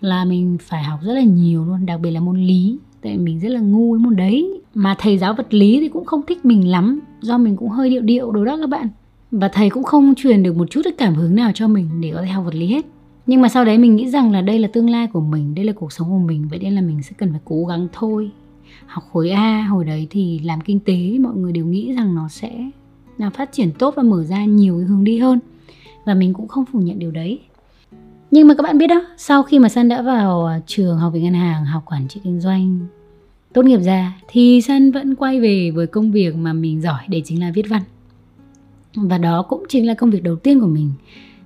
là 0.02 0.26
mình 0.26 0.58
phải 0.62 0.84
học 0.84 1.00
rất 1.04 1.14
là 1.14 1.22
nhiều 1.22 1.66
luôn, 1.66 1.86
đặc 1.86 2.00
biệt 2.00 2.12
là 2.12 2.20
môn 2.20 2.38
lý. 2.38 2.78
Tại 3.02 3.18
mình 3.18 3.40
rất 3.40 3.50
là 3.50 3.60
ngu 3.60 3.92
với 3.92 4.00
môn 4.00 4.16
đấy. 4.16 4.62
Mà 4.74 4.96
thầy 5.00 5.18
giáo 5.18 5.34
vật 5.34 5.54
lý 5.54 5.80
thì 5.80 5.90
cũng 5.90 6.06
không 6.06 6.22
thích 6.28 6.46
mình 6.46 6.68
lắm, 6.72 7.00
do 7.22 7.38
mình 7.38 7.58
cũng 7.58 7.70
hơi 7.70 7.90
điệu 7.90 8.02
điệu 8.02 8.32
đồ 8.32 8.46
đó 8.46 8.58
các 8.62 8.70
bạn. 8.70 8.88
Và 9.32 9.48
thầy 9.48 9.70
cũng 9.70 9.84
không 9.84 10.14
truyền 10.18 10.44
được 10.44 10.58
một 10.58 10.68
chút 10.70 10.82
cái 10.84 10.94
cảm 10.98 11.16
hứng 11.16 11.36
nào 11.36 11.52
cho 11.54 11.68
mình 11.68 12.02
để 12.02 12.12
có 12.16 12.22
thể 12.22 12.28
học 12.28 12.46
vật 12.46 12.56
lý 12.56 12.68
hết. 12.68 12.86
Nhưng 13.28 13.42
mà 13.42 13.50
sau 13.50 13.66
đấy 13.66 13.78
mình 13.78 13.96
nghĩ 13.96 14.10
rằng 14.10 14.32
là 14.32 14.42
đây 14.42 14.60
là 14.60 14.68
tương 14.68 14.90
lai 14.90 15.08
của 15.08 15.22
mình, 15.22 15.56
đây 15.56 15.66
là 15.66 15.74
cuộc 15.74 15.92
sống 15.92 16.10
của 16.10 16.28
mình, 16.28 16.48
vậy 16.50 16.60
nên 16.60 16.76
là 16.76 16.82
mình 16.82 17.04
sẽ 17.04 17.12
cần 17.18 17.32
phải 17.32 17.42
cố 17.46 17.66
gắng 17.66 17.88
thôi 17.94 18.32
học 18.86 19.04
khối 19.12 19.30
A, 19.30 19.68
hồi 19.70 19.86
đấy 19.86 20.08
thì 20.10 20.40
làm 20.44 20.62
kinh 20.62 20.80
tế, 20.80 21.18
mọi 21.20 21.36
người 21.36 21.52
đều 21.52 21.66
nghĩ 21.66 21.94
rằng 21.94 22.16
nó 22.16 22.28
sẽ 22.28 22.70
là 23.18 23.30
phát 23.30 23.52
triển 23.52 23.72
tốt 23.72 23.94
và 23.98 24.04
mở 24.04 24.24
ra 24.24 24.46
nhiều 24.46 24.78
hướng 24.88 25.04
đi 25.04 25.20
hơn. 25.20 25.40
Và 26.06 26.14
mình 26.14 26.34
cũng 26.34 26.48
không 26.48 26.66
phủ 26.66 26.80
nhận 26.80 27.00
điều 27.00 27.12
đấy. 27.12 27.40
Nhưng 28.32 28.48
mà 28.48 28.56
các 28.56 28.64
bạn 28.64 28.78
biết 28.78 28.88
đó, 28.88 29.06
sau 29.18 29.44
khi 29.44 29.60
mà 29.60 29.70
San 29.70 29.90
đã 29.90 30.02
vào 30.02 30.46
à, 30.46 30.60
trường 30.68 30.98
học 30.98 31.14
về 31.14 31.22
ngân 31.22 31.34
hàng, 31.34 31.66
học 31.66 31.84
quản 31.86 32.08
trị 32.08 32.20
kinh 32.24 32.40
doanh, 32.40 32.80
tốt 33.54 33.66
nghiệp 33.66 33.80
ra, 33.80 34.14
thì 34.28 34.62
San 34.62 34.92
vẫn 34.92 35.16
quay 35.16 35.40
về 35.40 35.72
với 35.72 35.88
công 35.88 36.12
việc 36.12 36.36
mà 36.36 36.54
mình 36.54 36.82
giỏi 36.82 37.02
để 37.08 37.22
chính 37.26 37.42
là 37.42 37.52
viết 37.56 37.66
văn. 37.70 37.82
Và 38.96 39.18
đó 39.18 39.42
cũng 39.42 39.64
chính 39.70 39.88
là 39.88 39.94
công 39.94 40.10
việc 40.10 40.24
đầu 40.24 40.36
tiên 40.36 40.60
của 40.60 40.68
mình 40.68 40.92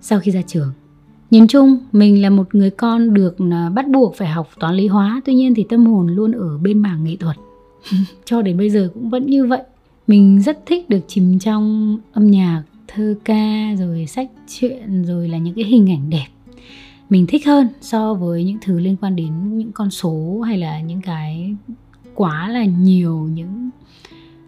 sau 0.02 0.20
khi 0.20 0.32
ra 0.32 0.42
trường 0.42 0.72
nhìn 1.32 1.48
chung, 1.48 1.78
mình 1.92 2.22
là 2.22 2.30
một 2.30 2.56
người 2.56 2.70
con 2.70 3.14
được 3.14 3.36
à, 3.52 3.70
bắt 3.70 3.88
buộc 3.88 4.16
phải 4.16 4.28
học 4.28 4.50
toán 4.60 4.76
lý 4.76 4.88
hóa. 4.88 5.22
Tuy 5.26 5.34
nhiên 5.34 5.56
thì 5.56 5.66
tâm 5.70 5.86
hồn 5.86 6.08
luôn 6.08 6.32
ở 6.32 6.58
bên 6.58 6.80
mảng 6.80 7.04
nghệ 7.04 7.16
thuật. 7.20 7.36
Cho 8.26 8.42
đến 8.42 8.58
bây 8.58 8.70
giờ 8.70 8.90
cũng 8.94 9.10
vẫn 9.10 9.26
như 9.26 9.46
vậy. 9.46 9.62
Mình 10.08 10.42
rất 10.42 10.66
thích 10.66 10.90
được 10.90 11.00
chìm 11.08 11.40
trong 11.40 11.98
âm 12.14 12.32
nhạc, 12.32 12.64
thơ 12.88 13.16
ca, 13.24 13.76
rồi 13.80 14.06
sách 14.06 14.30
truyện, 14.48 15.04
rồi 15.04 15.30
là 15.30 15.38
những 15.38 15.54
cái 15.54 15.66
hình 15.66 15.90
ảnh 15.90 16.10
đẹp. 16.10 16.28
Mình 17.10 17.28
thích 17.28 17.46
hơn 17.46 17.68
so 17.82 18.14
với 18.14 18.44
những 18.44 18.58
thứ 18.62 18.80
liên 18.80 18.96
quan 19.02 19.16
đến 19.16 19.58
những 19.58 19.72
con 19.72 19.92
số 19.92 20.42
hay 20.42 20.58
là 20.58 20.82
những 20.82 21.02
cái 21.02 21.56
quá 22.16 22.50
là 22.50 22.66
nhiều 22.66 23.30
những 23.34 23.70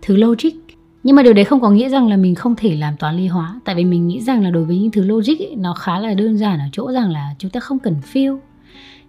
thứ 0.01 0.15
logic 0.15 0.68
nhưng 1.09 1.15
mà 1.15 1.23
điều 1.23 1.33
đấy 1.33 1.45
không 1.45 1.61
có 1.61 1.69
nghĩa 1.69 1.89
rằng 1.89 2.07
là 2.07 2.17
mình 2.17 2.35
không 2.35 2.55
thể 2.55 2.75
làm 2.75 2.97
toán 2.97 3.17
lý 3.17 3.27
hóa. 3.27 3.59
Tại 3.65 3.75
vì 3.75 3.85
mình 3.85 4.07
nghĩ 4.07 4.21
rằng 4.21 4.43
là 4.43 4.49
đối 4.49 4.65
với 4.65 4.79
những 4.79 4.91
thứ 4.91 5.03
logic 5.03 5.39
ấy, 5.39 5.55
nó 5.57 5.73
khá 5.73 5.99
là 5.99 6.13
đơn 6.13 6.37
giản 6.37 6.59
ở 6.59 6.65
chỗ 6.71 6.91
rằng 6.91 7.11
là 7.11 7.35
chúng 7.39 7.51
ta 7.51 7.59
không 7.59 7.79
cần 7.79 7.95
feel. 8.13 8.39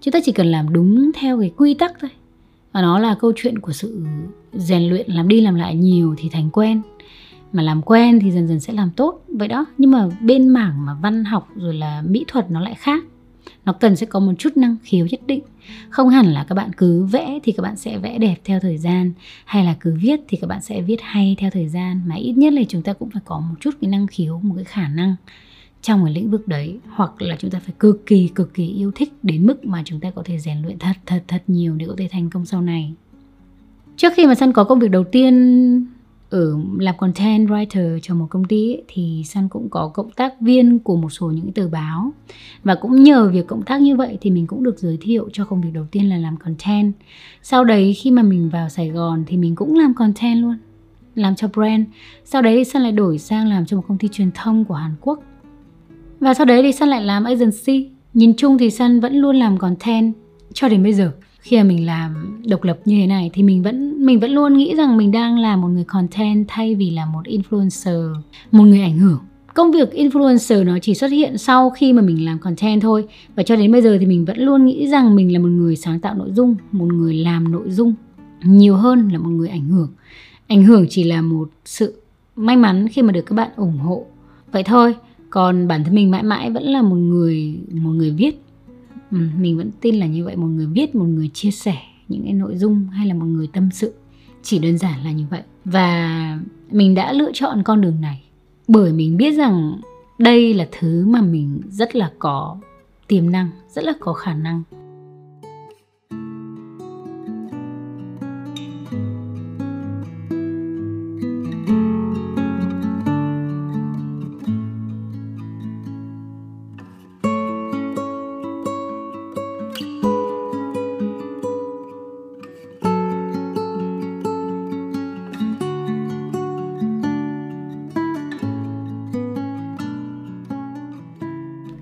Chúng 0.01 0.13
ta 0.13 0.19
chỉ 0.25 0.33
cần 0.33 0.47
làm 0.47 0.73
đúng 0.73 1.11
theo 1.15 1.41
cái 1.41 1.51
quy 1.57 1.75
tắc 1.75 1.93
thôi. 2.01 2.11
Và 2.73 2.83
nó 2.83 2.99
là 2.99 3.15
câu 3.15 3.33
chuyện 3.37 3.59
của 3.59 3.73
sự 3.73 4.05
rèn 4.53 4.83
luyện 4.83 5.11
làm 5.11 5.29
đi 5.29 5.41
làm 5.41 5.55
lại 5.55 5.77
nhiều 5.77 6.15
thì 6.19 6.29
thành 6.29 6.51
quen. 6.51 6.83
Mà 7.53 7.63
làm 7.63 7.83
quen 7.83 8.21
thì 8.21 8.31
dần 8.31 8.49
dần 8.49 8.61
sẽ 8.61 8.73
làm 8.73 8.91
tốt. 8.91 9.25
Vậy 9.29 9.49
đó. 9.49 9.67
Nhưng 9.79 9.91
mà 9.91 10.09
bên 10.21 10.49
mảng 10.49 10.87
mà 10.87 10.95
văn 11.03 11.25
học 11.25 11.49
rồi 11.57 11.75
là 11.75 12.03
mỹ 12.07 12.25
thuật 12.29 12.51
nó 12.51 12.61
lại 12.61 12.75
khác 12.75 13.05
nó 13.65 13.73
cần 13.73 13.97
sẽ 13.97 14.07
có 14.07 14.21
một 14.21 14.33
chút 14.39 14.57
năng 14.57 14.77
khiếu 14.83 15.07
nhất 15.07 15.21
định. 15.27 15.43
Không 15.91 16.09
hẳn 16.09 16.27
là 16.27 16.45
các 16.45 16.55
bạn 16.55 16.71
cứ 16.77 17.05
vẽ 17.05 17.39
thì 17.43 17.53
các 17.53 17.63
bạn 17.63 17.77
sẽ 17.77 17.99
vẽ 17.99 18.19
đẹp 18.19 18.37
theo 18.45 18.61
thời 18.61 18.79
gian, 18.79 19.13
hay 19.45 19.65
là 19.65 19.77
cứ 19.81 19.97
viết 20.01 20.21
thì 20.29 20.39
các 20.41 20.47
bạn 20.47 20.63
sẽ 20.63 20.81
viết 20.81 21.01
hay 21.03 21.37
theo 21.39 21.51
thời 21.51 21.69
gian, 21.69 22.01
mà 22.07 22.15
ít 22.15 22.33
nhất 22.33 22.53
là 22.53 22.63
chúng 22.69 22.83
ta 22.83 22.93
cũng 22.93 23.11
phải 23.11 23.23
có 23.25 23.41
một 23.41 23.55
chút 23.61 23.71
cái 23.81 23.91
năng 23.91 24.07
khiếu, 24.07 24.41
một 24.43 24.55
cái 24.57 24.65
khả 24.65 24.89
năng 24.89 25.15
trong 25.83 26.05
cái 26.05 26.15
lĩnh 26.15 26.31
vực 26.31 26.49
đấy, 26.49 26.79
hoặc 26.89 27.23
là 27.23 27.37
chúng 27.39 27.51
ta 27.51 27.61
phải 27.61 27.75
cực 27.79 28.07
kỳ 28.07 28.31
cực 28.35 28.55
kỳ 28.55 28.69
yêu 28.69 28.93
thích 28.95 29.13
đến 29.23 29.47
mức 29.47 29.65
mà 29.65 29.83
chúng 29.85 30.01
ta 30.01 30.11
có 30.11 30.23
thể 30.25 30.39
rèn 30.39 30.63
luyện 30.63 30.79
thật 30.79 30.97
thật 31.07 31.23
thật 31.29 31.43
nhiều 31.47 31.77
để 31.77 31.87
có 31.87 31.95
thể 31.99 32.09
thành 32.11 32.31
công 32.31 32.47
sau 32.47 32.63
này. 32.63 32.93
Trước 33.97 34.13
khi 34.17 34.27
mà 34.27 34.35
sân 34.35 34.53
có 34.53 34.65
công 34.65 34.79
việc 34.79 34.91
đầu 34.91 35.05
tiên 35.05 35.87
ở 36.31 36.59
làm 36.79 36.95
content 36.99 37.49
writer 37.49 37.99
cho 38.03 38.15
một 38.15 38.27
công 38.31 38.45
ty 38.45 38.73
ấy, 38.73 38.83
thì 38.89 39.23
San 39.27 39.49
cũng 39.49 39.69
có 39.71 39.91
cộng 39.95 40.11
tác 40.11 40.41
viên 40.41 40.79
của 40.79 40.97
một 40.97 41.11
số 41.11 41.31
những 41.31 41.53
tờ 41.53 41.69
báo. 41.69 42.13
Và 42.65 42.75
cũng 42.75 43.03
nhờ 43.03 43.31
việc 43.33 43.47
cộng 43.47 43.63
tác 43.63 43.81
như 43.81 43.97
vậy 43.97 44.19
thì 44.21 44.31
mình 44.31 44.47
cũng 44.47 44.63
được 44.63 44.79
giới 44.79 44.99
thiệu 45.01 45.29
cho 45.33 45.45
công 45.45 45.61
việc 45.61 45.71
đầu 45.73 45.87
tiên 45.91 46.09
là 46.09 46.17
làm 46.17 46.37
content. 46.37 46.93
Sau 47.43 47.65
đấy 47.65 47.95
khi 47.95 48.11
mà 48.11 48.23
mình 48.23 48.51
vào 48.51 48.69
Sài 48.69 48.89
Gòn 48.89 49.25
thì 49.27 49.37
mình 49.37 49.55
cũng 49.55 49.79
làm 49.79 49.95
content 49.95 50.43
luôn 50.43 50.59
làm 51.15 51.35
cho 51.35 51.49
brand. 51.49 51.85
Sau 52.25 52.43
đấy 52.43 52.57
thì 52.57 52.65
San 52.65 52.83
lại 52.83 52.93
đổi 52.93 53.19
sang 53.19 53.49
làm 53.49 53.67
cho 53.67 53.77
một 53.77 53.83
công 53.89 53.99
ty 53.99 54.09
truyền 54.09 54.31
thông 54.35 54.65
của 54.65 54.75
Hàn 54.75 54.95
Quốc. 55.01 55.23
Và 56.21 56.35
sau 56.35 56.47
đấy 56.47 56.63
thì 56.63 56.73
San 56.73 56.89
lại 56.89 57.05
làm 57.05 57.25
agency. 57.25 57.91
Nhìn 58.15 58.37
chung 58.37 58.59
thì 58.59 58.71
San 58.71 59.01
vẫn 59.01 59.17
luôn 59.17 59.37
làm 59.37 59.59
content 59.59 60.15
cho 60.53 60.69
đến 60.69 60.83
bây 60.83 60.93
giờ 60.93 61.13
khi 61.41 61.57
mà 61.57 61.63
mình 61.63 61.87
làm 61.87 62.43
độc 62.47 62.65
lập 62.65 62.79
như 62.85 63.01
thế 63.01 63.07
này 63.07 63.31
thì 63.33 63.43
mình 63.43 63.63
vẫn 63.63 64.07
mình 64.07 64.21
vẫn 64.21 64.31
luôn 64.31 64.57
nghĩ 64.57 64.75
rằng 64.75 64.97
mình 64.97 65.11
đang 65.11 65.39
là 65.39 65.57
một 65.57 65.69
người 65.69 65.85
content 65.85 66.45
thay 66.49 66.75
vì 66.75 66.91
là 66.91 67.07
một 67.07 67.25
influencer, 67.25 68.15
một 68.53 68.65
người 68.65 68.81
ảnh 68.81 68.99
hưởng. 68.99 69.19
Công 69.55 69.73
việc 69.73 69.93
influencer 69.93 70.65
nó 70.65 70.79
chỉ 70.83 70.95
xuất 70.95 71.11
hiện 71.11 71.39
sau 71.39 71.71
khi 71.71 71.93
mà 71.93 72.03
mình 72.03 72.25
làm 72.25 72.39
content 72.39 72.83
thôi. 72.83 73.05
Và 73.35 73.43
cho 73.43 73.57
đến 73.57 73.73
bây 73.73 73.83
giờ 73.83 73.97
thì 74.01 74.07
mình 74.07 74.25
vẫn 74.25 74.39
luôn 74.39 74.67
nghĩ 74.67 74.89
rằng 74.89 75.17
mình 75.17 75.33
là 75.33 75.39
một 75.39 75.49
người 75.49 75.77
sáng 75.77 76.01
tạo 76.01 76.15
nội 76.15 76.31
dung, 76.33 76.57
một 76.73 76.87
người 76.87 77.15
làm 77.15 77.53
nội 77.53 77.71
dung 77.71 77.95
nhiều 78.45 78.77
hơn 78.77 79.09
là 79.13 79.19
một 79.19 79.29
người 79.29 79.49
ảnh 79.49 79.69
hưởng. 79.69 79.89
Ảnh 80.47 80.65
hưởng 80.65 80.87
chỉ 80.89 81.05
là 81.05 81.23
một 81.23 81.51
sự 81.65 82.03
may 82.37 82.57
mắn 82.57 82.89
khi 82.89 83.03
mà 83.03 83.13
được 83.13 83.27
các 83.27 83.35
bạn 83.35 83.51
ủng 83.57 83.79
hộ. 83.79 84.05
Vậy 84.53 84.63
thôi, 84.63 84.95
còn 85.31 85.69
bản 85.69 85.85
thân 85.85 85.95
mình 85.95 86.11
mãi 86.11 86.23
mãi 86.23 86.51
vẫn 86.51 86.63
là 86.63 86.83
một 86.83 86.97
người 86.97 87.59
một 87.73 87.91
người 87.91 88.11
viết 88.11 88.43
ừ, 89.11 89.19
mình 89.39 89.57
vẫn 89.57 89.71
tin 89.81 89.95
là 89.95 90.07
như 90.07 90.25
vậy. 90.25 90.37
Một 90.37 90.47
người 90.47 90.67
viết 90.67 90.95
một 90.95 91.05
người 91.05 91.31
chia 91.35 91.51
sẻ 91.51 91.77
những 92.09 92.25
cái 92.25 92.33
nội 92.33 92.57
dung 92.57 92.87
hay 92.87 93.07
là 93.07 93.15
một 93.15 93.27
người 93.27 93.49
tâm 93.53 93.69
sự 93.73 93.95
chỉ 94.43 94.59
đơn 94.59 94.79
giản 94.79 95.05
là 95.05 95.13
như 95.13 95.25
vậy. 95.31 95.43
Và 95.65 96.39
mình 96.71 96.95
đã 96.95 97.13
lựa 97.13 97.31
chọn 97.35 97.63
con 97.63 97.81
đường 97.81 98.01
này 98.01 98.23
bởi 98.69 98.93
mình 98.93 99.17
biết 99.17 99.33
rằng 99.33 99.81
đây 100.19 100.55
là 100.55 100.69
thứ 100.79 101.07
mà 101.07 101.23
mình 101.23 101.61
rất 101.71 101.97
là 101.97 102.11
có 102.19 102.59
tiềm 103.07 103.31
năng 103.31 103.51
rất 103.69 103.85
là 103.85 103.93
có 104.01 104.13
khả 104.13 104.35
năng. 104.35 104.63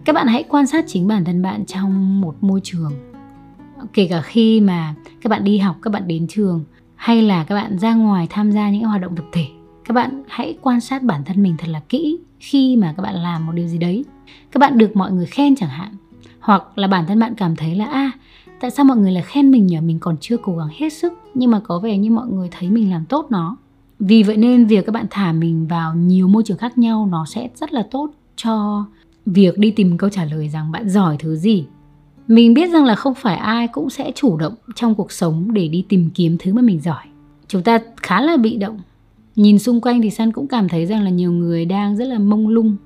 Các 0.08 0.14
bạn 0.14 0.26
hãy 0.26 0.44
quan 0.48 0.66
sát 0.66 0.84
chính 0.88 1.06
bản 1.06 1.24
thân 1.24 1.42
bạn 1.42 1.64
trong 1.66 2.20
một 2.20 2.34
môi 2.40 2.60
trường. 2.64 2.92
Kể 3.92 4.06
cả 4.10 4.22
khi 4.22 4.60
mà 4.60 4.94
các 5.20 5.30
bạn 5.30 5.44
đi 5.44 5.58
học 5.58 5.76
các 5.82 5.92
bạn 5.92 6.08
đến 6.08 6.26
trường 6.28 6.64
hay 6.94 7.22
là 7.22 7.44
các 7.44 7.54
bạn 7.54 7.78
ra 7.78 7.94
ngoài 7.94 8.26
tham 8.30 8.52
gia 8.52 8.70
những 8.70 8.82
hoạt 8.82 9.00
động 9.00 9.16
tập 9.16 9.24
thể 9.32 9.46
các 9.84 9.92
bạn 9.94 10.22
hãy 10.28 10.58
quan 10.62 10.80
sát 10.80 11.02
bản 11.02 11.24
thân 11.24 11.42
mình 11.42 11.54
thật 11.58 11.68
là 11.68 11.80
kỹ 11.88 12.18
khi 12.40 12.76
mà 12.76 12.94
các 12.96 13.02
bạn 13.02 13.14
làm 13.14 13.46
một 13.46 13.52
điều 13.52 13.66
gì 13.66 13.78
đấy. 13.78 14.04
Các 14.52 14.58
bạn 14.58 14.78
được 14.78 14.96
mọi 14.96 15.12
người 15.12 15.26
khen 15.26 15.56
chẳng 15.56 15.68
hạn 15.68 15.94
hoặc 16.40 16.78
là 16.78 16.86
bản 16.86 17.06
thân 17.06 17.18
bạn 17.18 17.34
cảm 17.34 17.56
thấy 17.56 17.74
là 17.74 17.84
a 17.84 17.92
à, 17.92 18.12
tại 18.60 18.70
sao 18.70 18.84
mọi 18.84 18.96
người 18.96 19.12
lại 19.12 19.22
khen 19.26 19.50
mình 19.50 19.66
nhỉ? 19.66 19.80
Mình 19.80 19.98
còn 20.00 20.16
chưa 20.20 20.36
cố 20.36 20.56
gắng 20.56 20.68
hết 20.78 20.92
sức 20.92 21.12
nhưng 21.34 21.50
mà 21.50 21.60
có 21.60 21.78
vẻ 21.78 21.98
như 21.98 22.10
mọi 22.10 22.26
người 22.28 22.48
thấy 22.50 22.70
mình 22.70 22.90
làm 22.90 23.04
tốt 23.04 23.26
nó. 23.30 23.56
Vì 23.98 24.22
vậy 24.22 24.36
nên 24.36 24.66
việc 24.66 24.86
các 24.86 24.92
bạn 24.92 25.06
thả 25.10 25.32
mình 25.32 25.66
vào 25.66 25.94
nhiều 25.94 26.28
môi 26.28 26.42
trường 26.46 26.58
khác 26.58 26.78
nhau 26.78 27.08
nó 27.10 27.24
sẽ 27.28 27.48
rất 27.54 27.72
là 27.72 27.86
tốt 27.90 28.10
cho 28.36 28.84
việc 29.32 29.58
đi 29.58 29.70
tìm 29.70 29.98
câu 29.98 30.10
trả 30.10 30.24
lời 30.24 30.48
rằng 30.48 30.72
bạn 30.72 30.88
giỏi 30.88 31.16
thứ 31.18 31.36
gì. 31.36 31.64
Mình 32.28 32.54
biết 32.54 32.70
rằng 32.70 32.84
là 32.84 32.94
không 32.94 33.14
phải 33.14 33.36
ai 33.36 33.68
cũng 33.68 33.90
sẽ 33.90 34.12
chủ 34.14 34.36
động 34.36 34.54
trong 34.74 34.94
cuộc 34.94 35.12
sống 35.12 35.52
để 35.52 35.68
đi 35.68 35.84
tìm 35.88 36.10
kiếm 36.14 36.36
thứ 36.38 36.54
mà 36.54 36.62
mình 36.62 36.80
giỏi. 36.80 37.04
Chúng 37.48 37.62
ta 37.62 37.78
khá 37.96 38.20
là 38.20 38.36
bị 38.36 38.56
động. 38.56 38.80
Nhìn 39.36 39.58
xung 39.58 39.80
quanh 39.80 40.02
thì 40.02 40.10
san 40.10 40.32
cũng 40.32 40.46
cảm 40.46 40.68
thấy 40.68 40.86
rằng 40.86 41.02
là 41.02 41.10
nhiều 41.10 41.32
người 41.32 41.64
đang 41.64 41.96
rất 41.96 42.04
là 42.04 42.18
mông 42.18 42.48
lung 42.48 42.76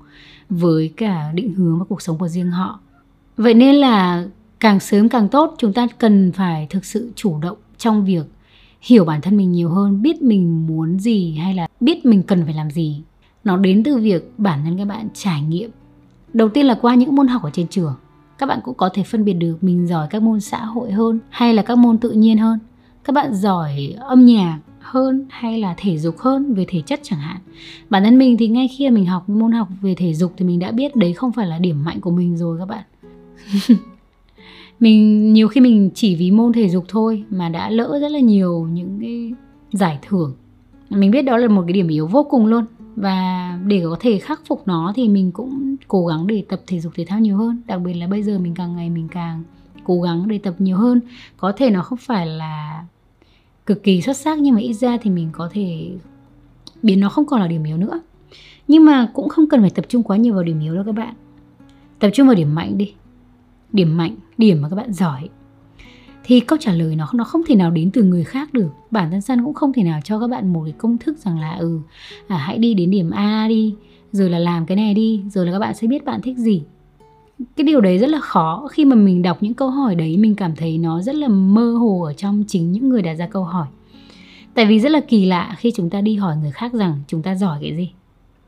với 0.49 0.93
cả 0.97 1.31
định 1.33 1.53
hướng 1.53 1.79
và 1.79 1.85
cuộc 1.89 2.01
sống 2.01 2.17
của 2.17 2.27
riêng 2.27 2.51
họ. 2.51 2.79
Vậy 3.37 3.53
nên 3.53 3.75
là 3.75 4.25
càng 4.59 4.79
sớm 4.79 5.09
càng 5.09 5.29
tốt, 5.29 5.55
chúng 5.57 5.73
ta 5.73 5.87
cần 5.97 6.31
phải 6.31 6.67
thực 6.69 6.85
sự 6.85 7.11
chủ 7.15 7.39
động 7.41 7.57
trong 7.77 8.05
việc 8.05 8.25
hiểu 8.81 9.05
bản 9.05 9.21
thân 9.21 9.37
mình 9.37 9.51
nhiều 9.51 9.69
hơn, 9.69 10.01
biết 10.01 10.21
mình 10.21 10.67
muốn 10.67 10.99
gì 10.99 11.35
hay 11.35 11.53
là 11.53 11.67
biết 11.79 12.05
mình 12.05 12.23
cần 12.23 12.45
phải 12.45 12.53
làm 12.53 12.71
gì. 12.71 13.01
Nó 13.43 13.57
đến 13.57 13.83
từ 13.83 13.97
việc 13.97 14.33
bản 14.37 14.59
thân 14.65 14.77
các 14.77 14.85
bạn 14.85 15.07
trải 15.13 15.41
nghiệm 15.41 15.69
đầu 16.33 16.49
tiên 16.49 16.65
là 16.65 16.75
qua 16.81 16.95
những 16.95 17.15
môn 17.15 17.27
học 17.27 17.43
ở 17.43 17.49
trên 17.53 17.67
trường, 17.67 17.95
các 18.37 18.45
bạn 18.45 18.59
cũng 18.63 18.77
có 18.77 18.89
thể 18.93 19.03
phân 19.03 19.25
biệt 19.25 19.33
được 19.33 19.57
mình 19.63 19.87
giỏi 19.87 20.07
các 20.09 20.21
môn 20.21 20.39
xã 20.39 20.65
hội 20.65 20.91
hơn 20.91 21.19
hay 21.29 21.53
là 21.53 21.61
các 21.61 21.77
môn 21.77 21.97
tự 21.97 22.11
nhiên 22.11 22.37
hơn. 22.37 22.59
Các 23.03 23.13
bạn 23.13 23.33
giỏi 23.33 23.95
âm 23.99 24.25
nhạc 24.25 24.59
hơn 24.79 25.25
hay 25.29 25.59
là 25.59 25.73
thể 25.77 25.97
dục 25.97 26.19
hơn 26.19 26.53
về 26.53 26.65
thể 26.67 26.81
chất 26.81 26.99
chẳng 27.03 27.19
hạn. 27.19 27.37
Bản 27.89 28.03
thân 28.03 28.17
mình 28.17 28.37
thì 28.37 28.47
ngay 28.47 28.67
khi 28.67 28.89
mình 28.89 29.05
học 29.05 29.29
môn 29.29 29.51
học 29.51 29.67
về 29.81 29.95
thể 29.95 30.13
dục 30.13 30.33
thì 30.37 30.45
mình 30.45 30.59
đã 30.59 30.71
biết 30.71 30.95
đấy 30.95 31.13
không 31.13 31.31
phải 31.31 31.47
là 31.47 31.59
điểm 31.59 31.83
mạnh 31.83 32.01
của 32.01 32.11
mình 32.11 32.37
rồi 32.37 32.59
các 32.59 32.65
bạn. 32.65 32.83
Mình, 34.79 35.33
nhiều 35.33 35.47
khi 35.47 35.61
mình 35.61 35.89
chỉ 35.95 36.15
vì 36.15 36.31
môn 36.31 36.53
thể 36.53 36.69
dục 36.69 36.85
thôi 36.87 37.23
mà 37.29 37.49
đã 37.49 37.69
lỡ 37.69 37.99
rất 38.01 38.11
là 38.11 38.19
nhiều 38.19 38.67
những 38.73 38.97
cái 39.01 39.33
giải 39.71 39.99
thưởng. 40.01 40.35
Mình 40.89 41.11
biết 41.11 41.21
đó 41.21 41.37
là 41.37 41.47
một 41.47 41.63
cái 41.67 41.73
điểm 41.73 41.87
yếu 41.87 42.07
vô 42.07 42.23
cùng 42.23 42.45
luôn 42.45 42.65
và 42.95 43.59
để 43.67 43.81
có 43.83 43.97
thể 43.99 44.19
khắc 44.19 44.41
phục 44.45 44.67
nó 44.67 44.93
thì 44.95 45.09
mình 45.09 45.31
cũng 45.31 45.75
cố 45.87 46.05
gắng 46.05 46.27
để 46.27 46.43
tập 46.49 46.61
thể 46.67 46.79
dục 46.79 46.93
thể 46.95 47.05
thao 47.05 47.19
nhiều 47.19 47.37
hơn. 47.37 47.61
Đặc 47.65 47.81
biệt 47.81 47.93
là 47.93 48.07
bây 48.07 48.23
giờ 48.23 48.39
mình 48.39 48.53
càng 48.55 48.75
ngày 48.75 48.89
mình 48.89 49.07
càng 49.11 49.43
cố 49.83 50.01
gắng 50.01 50.27
để 50.27 50.37
tập 50.37 50.55
nhiều 50.59 50.77
hơn. 50.77 51.01
Có 51.37 51.51
thể 51.51 51.69
nó 51.69 51.81
không 51.81 51.97
phải 51.97 52.25
là 52.25 52.85
cực 53.65 53.83
kỳ 53.83 54.01
xuất 54.01 54.17
sắc 54.17 54.39
nhưng 54.39 54.55
mà 54.55 54.61
ít 54.61 54.73
ra 54.73 54.97
thì 55.01 55.09
mình 55.09 55.29
có 55.31 55.49
thể 55.51 55.91
biến 56.83 56.99
nó 56.99 57.09
không 57.09 57.25
còn 57.25 57.41
là 57.41 57.47
điểm 57.47 57.63
yếu 57.63 57.77
nữa. 57.77 58.01
Nhưng 58.67 58.85
mà 58.85 59.09
cũng 59.13 59.29
không 59.29 59.49
cần 59.49 59.61
phải 59.61 59.69
tập 59.69 59.85
trung 59.89 60.03
quá 60.03 60.17
nhiều 60.17 60.33
vào 60.33 60.43
điểm 60.43 60.59
yếu 60.59 60.75
đâu 60.75 60.83
các 60.83 60.95
bạn. 60.95 61.13
Tập 61.99 62.09
trung 62.13 62.27
vào 62.27 62.35
điểm 62.35 62.55
mạnh 62.55 62.77
đi. 62.77 62.93
Điểm 63.71 63.97
mạnh, 63.97 64.15
điểm 64.37 64.61
mà 64.61 64.69
các 64.69 64.75
bạn 64.75 64.93
giỏi 64.93 65.29
thì 66.23 66.39
câu 66.39 66.57
trả 66.61 66.71
lời 66.71 66.95
nó 66.95 67.09
nó 67.13 67.23
không 67.23 67.41
thể 67.47 67.55
nào 67.55 67.71
đến 67.71 67.91
từ 67.91 68.03
người 68.03 68.23
khác 68.23 68.53
được. 68.53 68.69
Bản 68.91 69.11
thân 69.11 69.21
San 69.21 69.43
cũng 69.43 69.53
không 69.53 69.73
thể 69.73 69.83
nào 69.83 69.99
cho 70.03 70.19
các 70.19 70.27
bạn 70.27 70.53
một 70.53 70.61
cái 70.63 70.73
công 70.77 70.97
thức 70.97 71.17
rằng 71.17 71.39
là 71.39 71.55
ừ 71.55 71.79
à, 72.27 72.37
hãy 72.37 72.57
đi 72.57 72.73
đến 72.73 72.91
điểm 72.91 73.11
a 73.11 73.47
đi 73.49 73.75
rồi 74.11 74.29
là 74.29 74.39
làm 74.39 74.65
cái 74.65 74.77
này 74.77 74.93
đi 74.93 75.23
rồi 75.29 75.45
là 75.45 75.51
các 75.51 75.59
bạn 75.59 75.73
sẽ 75.75 75.87
biết 75.87 76.05
bạn 76.05 76.21
thích 76.21 76.37
gì. 76.37 76.63
Cái 77.55 77.63
điều 77.63 77.81
đấy 77.81 77.97
rất 77.97 78.09
là 78.09 78.19
khó. 78.19 78.67
Khi 78.71 78.85
mà 78.85 78.95
mình 78.95 79.21
đọc 79.21 79.37
những 79.41 79.53
câu 79.53 79.69
hỏi 79.69 79.95
đấy 79.95 80.17
mình 80.17 80.35
cảm 80.35 80.55
thấy 80.55 80.77
nó 80.77 81.01
rất 81.01 81.15
là 81.15 81.27
mơ 81.27 81.71
hồ 81.71 82.01
ở 82.01 82.13
trong 82.13 82.43
chính 82.47 82.71
những 82.71 82.89
người 82.89 83.01
đặt 83.01 83.13
ra 83.13 83.27
câu 83.27 83.43
hỏi. 83.43 83.67
Tại 84.53 84.65
vì 84.65 84.79
rất 84.79 84.91
là 84.91 84.99
kỳ 85.07 85.25
lạ 85.25 85.55
khi 85.57 85.71
chúng 85.75 85.89
ta 85.89 86.01
đi 86.01 86.15
hỏi 86.15 86.37
người 86.37 86.51
khác 86.51 86.73
rằng 86.73 86.99
chúng 87.07 87.21
ta 87.21 87.35
giỏi 87.35 87.57
cái 87.61 87.75
gì. 87.75 87.91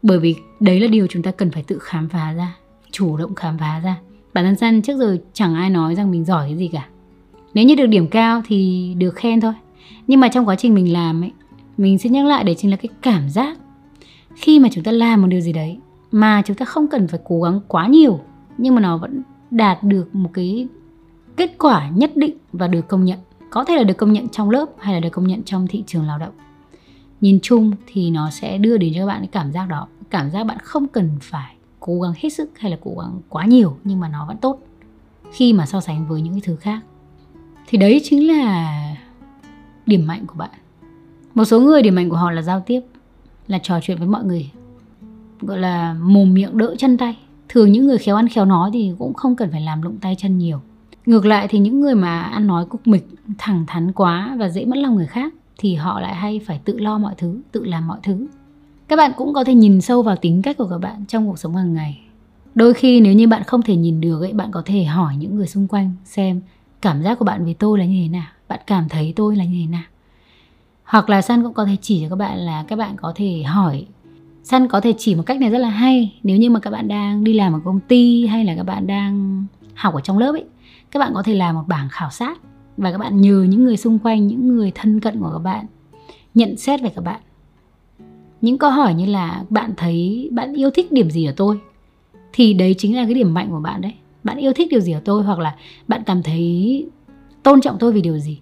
Bởi 0.02 0.20
vì 0.20 0.36
đấy 0.60 0.80
là 0.80 0.88
điều 0.88 1.08
chúng 1.08 1.24
ta 1.24 1.32
cần 1.32 1.52
phải 1.52 1.64
tự 1.64 1.80
khám 1.80 2.10
phá 2.10 2.34
ra 2.34 2.56
chủ 2.92 3.18
động 3.18 3.36
khám 3.36 3.58
phá 3.58 3.80
ra. 3.80 3.98
Bản 4.34 4.46
thân 4.46 4.56
San 4.56 4.82
trước 4.82 4.98
giờ 4.98 5.18
chẳng 5.34 5.56
ai 5.56 5.70
nói 5.70 5.96
rằng 5.96 6.12
mình 6.12 6.26
giỏi 6.26 6.48
cái 6.48 6.58
gì 6.58 6.68
cả 6.68 6.88
nếu 7.56 7.66
như 7.66 7.76
được 7.76 7.88
điểm 7.88 8.08
cao 8.08 8.42
thì 8.46 8.94
được 8.98 9.16
khen 9.16 9.42
thôi. 9.42 9.54
Nhưng 10.08 10.20
mà 10.20 10.28
trong 10.28 10.48
quá 10.48 10.56
trình 10.56 10.74
mình 10.74 10.94
làm 10.94 11.24
ấy, 11.24 11.32
mình 11.78 11.98
sẽ 11.98 12.10
nhắc 12.10 12.26
lại 12.26 12.44
để 12.44 12.56
chính 12.56 12.72
là 12.72 12.78
cái 12.78 12.90
cảm 13.02 13.30
giác 13.30 13.58
khi 14.36 14.60
mà 14.60 14.70
chúng 14.72 14.84
ta 14.84 14.92
làm 14.92 15.22
một 15.22 15.28
điều 15.28 15.42
gì 15.42 15.54
đấy 15.54 15.78
mà 16.12 16.42
chúng 16.46 16.58
ta 16.58 16.66
không 16.66 16.88
cần 16.88 17.08
phải 17.08 17.20
cố 17.24 17.42
gắng 17.42 17.60
quá 17.68 17.88
nhiều, 17.88 18.20
nhưng 18.58 18.76
mà 18.76 18.82
nó 18.82 18.98
vẫn 18.98 19.22
đạt 19.52 19.84
được 19.84 20.16
một 20.16 20.30
cái 20.34 20.68
kết 21.36 21.56
quả 21.60 21.90
nhất 21.90 22.12
định 22.16 22.38
và 22.54 22.68
được 22.68 22.88
công 22.88 23.06
nhận. 23.06 23.20
Có 23.50 23.64
thể 23.64 23.76
là 23.76 23.84
được 23.84 23.98
công 23.98 24.14
nhận 24.14 24.28
trong 24.30 24.50
lớp 24.50 24.66
hay 24.80 24.94
là 24.94 25.00
được 25.00 25.10
công 25.10 25.28
nhận 25.28 25.44
trong 25.44 25.68
thị 25.68 25.84
trường 25.88 26.08
lao 26.08 26.18
động. 26.18 26.34
Nhìn 27.22 27.40
chung 27.42 27.72
thì 27.88 28.10
nó 28.10 28.30
sẽ 28.30 28.58
đưa 28.58 28.78
đến 28.78 28.94
cho 28.96 29.00
các 29.00 29.06
bạn 29.06 29.20
cái 29.20 29.28
cảm 29.28 29.52
giác 29.52 29.70
đó. 29.70 29.88
Cảm 30.10 30.32
giác 30.32 30.44
bạn 30.44 30.58
không 30.64 30.88
cần 30.88 31.10
phải 31.22 31.56
cố 31.80 32.02
gắng 32.02 32.14
hết 32.18 32.30
sức 32.30 32.52
hay 32.60 32.72
là 32.72 32.78
cố 32.82 32.92
gắng 33.00 33.22
quá 33.30 33.46
nhiều, 33.46 33.78
nhưng 33.84 34.00
mà 34.00 34.10
nó 34.10 34.26
vẫn 34.28 34.38
tốt 34.38 34.60
khi 35.32 35.54
mà 35.54 35.66
so 35.66 35.82
sánh 35.82 36.08
với 36.08 36.22
những 36.22 36.34
cái 36.34 36.42
thứ 36.46 36.56
khác 36.56 36.80
thì 37.68 37.78
đấy 37.78 38.02
chính 38.04 38.28
là 38.28 38.82
điểm 39.86 40.08
mạnh 40.08 40.26
của 40.28 40.36
bạn. 40.38 40.50
Một 41.34 41.46
số 41.46 41.60
người 41.60 41.82
điểm 41.82 41.96
mạnh 41.96 42.10
của 42.10 42.18
họ 42.18 42.32
là 42.32 42.42
giao 42.42 42.60
tiếp, 42.60 42.82
là 43.48 43.60
trò 43.64 43.80
chuyện 43.82 43.98
với 43.98 44.08
mọi 44.08 44.24
người, 44.24 44.50
gọi 45.42 45.58
là 45.58 45.94
mồm 45.94 46.34
miệng 46.34 46.58
đỡ 46.58 46.76
chân 46.78 46.98
tay. 46.98 47.18
Thường 47.50 47.72
những 47.72 47.88
người 47.88 47.98
khéo 47.98 48.16
ăn 48.16 48.28
khéo 48.28 48.46
nói 48.46 48.70
thì 48.74 48.92
cũng 49.00 49.14
không 49.14 49.36
cần 49.36 49.52
phải 49.52 49.62
làm 49.62 49.82
lụng 49.82 49.98
tay 50.02 50.16
chân 50.18 50.38
nhiều. 50.38 50.62
Ngược 51.06 51.26
lại 51.26 51.48
thì 51.48 51.60
những 51.60 51.82
người 51.82 51.96
mà 51.96 52.22
ăn 52.22 52.48
nói 52.48 52.66
cục 52.66 52.88
mịch, 52.88 53.08
thẳng 53.38 53.66
thắn 53.68 53.92
quá 53.92 54.36
và 54.40 54.50
dễ 54.50 54.66
mất 54.66 54.78
lòng 54.78 54.96
người 54.96 55.08
khác 55.08 55.34
thì 55.58 55.76
họ 55.76 56.00
lại 56.00 56.16
hay 56.16 56.42
phải 56.46 56.60
tự 56.66 56.80
lo 56.80 56.98
mọi 56.98 57.14
thứ, 57.18 57.42
tự 57.52 57.66
làm 57.66 57.88
mọi 57.88 58.00
thứ. 58.04 58.28
Các 58.88 58.96
bạn 58.96 59.12
cũng 59.18 59.34
có 59.34 59.44
thể 59.44 59.54
nhìn 59.54 59.82
sâu 59.82 60.04
vào 60.04 60.16
tính 60.16 60.42
cách 60.42 60.58
của 60.58 60.68
các 60.70 60.78
bạn 60.78 61.06
trong 61.08 61.28
cuộc 61.28 61.40
sống 61.40 61.56
hàng 61.56 61.74
ngày. 61.74 62.02
Đôi 62.56 62.74
khi 62.74 63.02
nếu 63.02 63.14
như 63.14 63.28
bạn 63.28 63.44
không 63.44 63.62
thể 63.62 63.76
nhìn 63.76 64.02
được 64.02 64.22
ấy, 64.22 64.34
bạn 64.34 64.52
có 64.52 64.62
thể 64.66 64.84
hỏi 64.84 65.16
những 65.16 65.36
người 65.36 65.48
xung 65.48 65.68
quanh 65.68 65.92
xem 66.06 66.42
cảm 66.86 67.04
giác 67.04 67.20
của 67.20 67.26
bạn 67.26 67.46
về 67.46 67.54
tôi 67.60 67.80
là 67.80 67.86
như 67.86 68.02
thế 68.04 68.10
nào? 68.10 68.28
Bạn 68.48 68.60
cảm 68.68 68.90
thấy 68.90 69.14
tôi 69.16 69.36
là 69.36 69.46
như 69.46 69.62
thế 69.62 69.72
nào? 69.72 69.84
Hoặc 70.84 71.10
là 71.10 71.22
San 71.22 71.44
cũng 71.44 71.54
có 71.54 71.66
thể 71.66 71.76
chỉ 71.82 72.02
cho 72.02 72.10
các 72.10 72.16
bạn 72.16 72.38
là 72.38 72.66
các 72.68 72.76
bạn 72.76 72.96
có 72.98 73.14
thể 73.16 73.44
hỏi. 73.44 73.86
San 74.44 74.68
có 74.68 74.82
thể 74.82 74.94
chỉ 74.98 75.16
một 75.16 75.24
cách 75.26 75.40
này 75.40 75.50
rất 75.50 75.58
là 75.58 75.70
hay. 75.70 76.20
Nếu 76.24 76.38
như 76.38 76.50
mà 76.50 76.60
các 76.60 76.70
bạn 76.70 76.88
đang 76.88 77.24
đi 77.24 77.34
làm 77.34 77.54
ở 77.54 77.60
công 77.66 77.80
ty 77.80 78.28
hay 78.28 78.46
là 78.46 78.56
các 78.56 78.64
bạn 78.64 78.88
đang 78.88 79.46
học 79.76 79.94
ở 79.94 80.02
trong 80.02 80.18
lớp 80.18 80.32
ấy, 80.32 80.46
các 80.92 81.00
bạn 81.00 81.12
có 81.14 81.24
thể 81.24 81.34
làm 81.34 81.56
một 81.56 81.64
bảng 81.68 81.90
khảo 81.90 82.10
sát 82.10 82.38
và 82.78 82.92
các 82.92 82.98
bạn 82.98 83.22
nhờ 83.22 83.46
những 83.50 83.64
người 83.64 83.78
xung 83.78 84.00
quanh, 84.00 84.28
những 84.28 84.48
người 84.48 84.72
thân 84.76 85.00
cận 85.00 85.20
của 85.20 85.30
các 85.34 85.40
bạn 85.40 85.66
nhận 86.34 86.58
xét 86.58 86.82
về 86.82 86.92
các 86.96 87.04
bạn. 87.04 87.22
Những 88.42 88.58
câu 88.58 88.70
hỏi 88.70 88.94
như 88.94 89.06
là, 89.06 89.44
bạn 89.50 89.74
thấy, 89.78 90.30
bạn 90.32 90.54
yêu 90.54 90.70
thích 90.72 90.92
điểm 90.92 91.10
gì 91.10 91.26
ở 91.26 91.34
tôi? 91.38 91.60
thì 92.34 92.54
đấy 92.54 92.76
chính 92.78 92.96
là 92.96 93.06
cái 93.06 93.14
điểm 93.14 93.34
mạnh 93.34 93.48
của 93.50 93.60
bạn 93.60 93.82
đấy 93.82 93.94
bạn 94.26 94.38
yêu 94.38 94.54
thích 94.54 94.68
điều 94.72 94.80
gì 94.80 94.92
ở 94.92 95.02
tôi 95.06 95.24
hoặc 95.24 95.40
là 95.40 95.56
bạn 95.88 96.04
cảm 96.06 96.24
thấy 96.24 96.86
tôn 97.44 97.62
trọng 97.62 97.78
tôi 97.80 97.92
vì 97.92 98.02
điều 98.02 98.18
gì? 98.18 98.40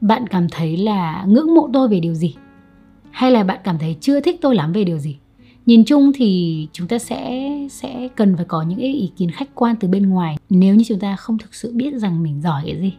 Bạn 0.00 0.26
cảm 0.26 0.48
thấy 0.48 0.76
là 0.76 1.24
ngưỡng 1.28 1.54
mộ 1.54 1.70
tôi 1.72 1.88
về 1.88 2.00
điều 2.00 2.14
gì? 2.14 2.34
Hay 3.10 3.30
là 3.30 3.44
bạn 3.44 3.58
cảm 3.64 3.78
thấy 3.78 3.96
chưa 4.00 4.20
thích 4.20 4.38
tôi 4.40 4.54
lắm 4.54 4.72
về 4.72 4.84
điều 4.84 4.98
gì? 4.98 5.16
Nhìn 5.66 5.84
chung 5.84 6.12
thì 6.14 6.68
chúng 6.72 6.88
ta 6.88 6.98
sẽ 6.98 7.50
sẽ 7.70 8.08
cần 8.16 8.36
phải 8.36 8.44
có 8.44 8.62
những 8.62 8.78
ý 8.78 9.10
kiến 9.16 9.30
khách 9.30 9.54
quan 9.54 9.76
từ 9.76 9.88
bên 9.88 10.08
ngoài. 10.08 10.36
Nếu 10.50 10.74
như 10.74 10.84
chúng 10.84 10.98
ta 10.98 11.16
không 11.16 11.38
thực 11.38 11.54
sự 11.54 11.72
biết 11.74 11.94
rằng 11.94 12.22
mình 12.22 12.40
giỏi 12.42 12.62
cái 12.66 12.80
gì, 12.80 12.92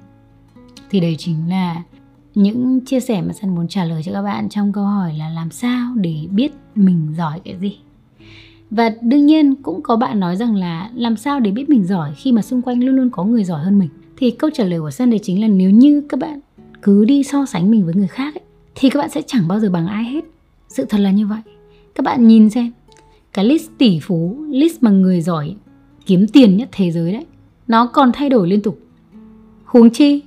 thì 0.90 1.00
đấy 1.00 1.16
chính 1.20 1.50
là 1.50 1.84
những 2.36 2.80
chia 2.86 3.00
sẻ 3.00 3.22
mà 3.22 3.34
sân 3.34 3.56
muốn 3.56 3.68
trả 3.68 3.84
lời 3.84 4.04
cho 4.04 4.14
các 4.14 4.22
bạn 4.22 4.50
trong 4.50 4.74
câu 4.74 4.84
hỏi 4.84 5.14
là 5.14 5.30
làm 5.30 5.52
sao 5.52 5.96
để 5.96 6.16
biết 6.32 6.52
mình 6.76 7.14
giỏi 7.18 7.40
cái 7.46 7.58
gì? 7.60 7.78
Và 8.72 8.92
đương 9.02 9.26
nhiên 9.26 9.56
cũng 9.56 9.82
có 9.82 9.96
bạn 9.96 10.20
nói 10.20 10.36
rằng 10.36 10.56
là 10.56 10.92
làm 10.96 11.18
sao 11.18 11.40
để 11.40 11.52
biết 11.52 11.70
mình 11.70 11.86
giỏi 11.86 12.12
khi 12.16 12.32
mà 12.32 12.42
xung 12.42 12.62
quanh 12.62 12.84
luôn 12.84 12.96
luôn 12.96 13.10
có 13.10 13.24
người 13.24 13.44
giỏi 13.44 13.64
hơn 13.64 13.80
mình. 13.80 13.90
Thì 14.18 14.32
câu 14.32 14.50
trả 14.54 14.64
lời 14.64 14.80
của 14.80 14.92
sân 14.92 15.10
đấy 15.10 15.20
chính 15.24 15.42
là 15.42 15.48
nếu 15.48 15.70
như 15.70 16.04
các 16.10 16.20
bạn 16.20 16.40
cứ 16.82 17.06
đi 17.06 17.24
so 17.24 17.46
sánh 17.46 17.72
mình 17.72 17.86
với 17.86 17.96
người 17.96 18.08
khác 18.08 18.36
ấy, 18.36 18.44
thì 18.76 18.90
các 18.90 19.00
bạn 19.00 19.10
sẽ 19.10 19.22
chẳng 19.28 19.48
bao 19.48 19.60
giờ 19.60 19.70
bằng 19.70 19.88
ai 19.88 20.04
hết. 20.04 20.26
Sự 20.70 20.86
thật 20.90 20.98
là 20.98 21.12
như 21.12 21.28
vậy. 21.28 21.40
Các 21.96 22.04
bạn 22.04 22.28
nhìn 22.28 22.50
xem 22.50 22.72
cái 23.34 23.46
list 23.46 23.70
tỷ 23.78 24.00
phú 24.00 24.38
list 24.50 24.84
mà 24.84 24.92
người 24.92 25.22
giỏi 25.22 25.56
kiếm 26.06 26.28
tiền 26.28 26.58
nhất 26.58 26.70
thế 26.72 26.92
giới 26.92 27.14
đấy 27.14 27.26
nó 27.68 27.88
còn 27.88 28.12
thay 28.14 28.30
đổi 28.30 28.48
liên 28.48 28.62
tục. 28.62 28.80
Huống 29.66 29.90
chi 29.90 30.22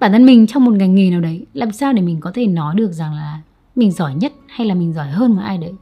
bản 0.00 0.12
thân 0.12 0.26
mình 0.26 0.46
trong 0.46 0.64
một 0.64 0.74
ngành 0.74 0.94
nghề 0.94 1.10
nào 1.10 1.20
đấy 1.20 1.46
làm 1.54 1.72
sao 1.72 1.92
để 1.92 2.02
mình 2.02 2.20
có 2.20 2.30
thể 2.34 2.46
nói 2.46 2.74
được 2.74 2.92
rằng 2.92 3.14
là 3.14 3.40
mình 3.76 3.90
giỏi 3.90 4.14
nhất 4.14 4.32
hay 4.46 4.66
là 4.66 4.74
mình 4.74 4.92
giỏi 4.92 5.08
hơn 5.08 5.32
một 5.32 5.42
ai 5.44 5.58
đấy? 5.58 5.72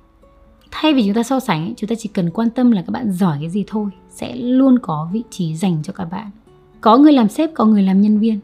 Thay 0.71 0.95
vì 0.95 1.05
chúng 1.05 1.15
ta 1.15 1.23
so 1.23 1.41
sánh, 1.41 1.75
chúng 1.77 1.89
ta 1.89 1.97
chỉ 1.99 2.09
cần 2.09 2.31
quan 2.31 2.51
tâm 2.51 2.71
là 2.71 2.83
các 2.83 2.91
bạn 2.91 3.13
giỏi 3.13 3.37
cái 3.41 3.51
gì 3.51 3.65
thôi, 3.67 3.91
sẽ 4.11 4.37
luôn 4.37 4.79
có 4.79 5.09
vị 5.13 5.23
trí 5.31 5.57
dành 5.57 5.83
cho 5.83 5.93
các 5.93 6.05
bạn. 6.05 6.31
Có 6.81 6.97
người 6.97 7.13
làm 7.13 7.29
sếp, 7.29 7.55
có 7.55 7.65
người 7.65 7.83
làm 7.83 8.01
nhân 8.01 8.19
viên. 8.19 8.41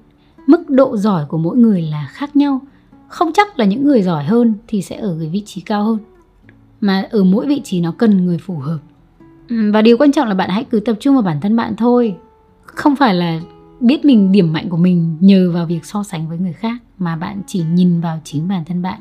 Mức 0.46 0.70
độ 0.70 0.96
giỏi 0.96 1.26
của 1.26 1.38
mỗi 1.38 1.56
người 1.56 1.82
là 1.82 2.08
khác 2.12 2.36
nhau. 2.36 2.60
Không 3.08 3.32
chắc 3.34 3.58
là 3.58 3.64
những 3.64 3.84
người 3.84 4.02
giỏi 4.02 4.24
hơn 4.24 4.54
thì 4.66 4.82
sẽ 4.82 4.96
ở 4.96 5.16
cái 5.20 5.28
vị 5.28 5.42
trí 5.46 5.60
cao 5.60 5.84
hơn, 5.84 5.98
mà 6.80 7.08
ở 7.10 7.24
mỗi 7.24 7.46
vị 7.46 7.60
trí 7.64 7.80
nó 7.80 7.92
cần 7.98 8.26
người 8.26 8.38
phù 8.38 8.58
hợp. 8.58 8.78
Ừ, 9.48 9.72
và 9.72 9.82
điều 9.82 9.96
quan 9.96 10.12
trọng 10.12 10.28
là 10.28 10.34
bạn 10.34 10.50
hãy 10.50 10.64
cứ 10.64 10.80
tập 10.80 10.96
trung 11.00 11.14
vào 11.14 11.22
bản 11.22 11.40
thân 11.40 11.56
bạn 11.56 11.74
thôi. 11.76 12.16
Không 12.64 12.96
phải 12.96 13.14
là 13.14 13.40
biết 13.80 14.04
mình 14.04 14.32
điểm 14.32 14.52
mạnh 14.52 14.68
của 14.68 14.76
mình 14.76 15.16
nhờ 15.20 15.50
vào 15.54 15.66
việc 15.66 15.84
so 15.84 16.02
sánh 16.02 16.28
với 16.28 16.38
người 16.38 16.52
khác, 16.52 16.76
mà 16.98 17.16
bạn 17.16 17.42
chỉ 17.46 17.62
nhìn 17.74 18.00
vào 18.00 18.20
chính 18.24 18.48
bản 18.48 18.64
thân 18.64 18.82
bạn 18.82 19.00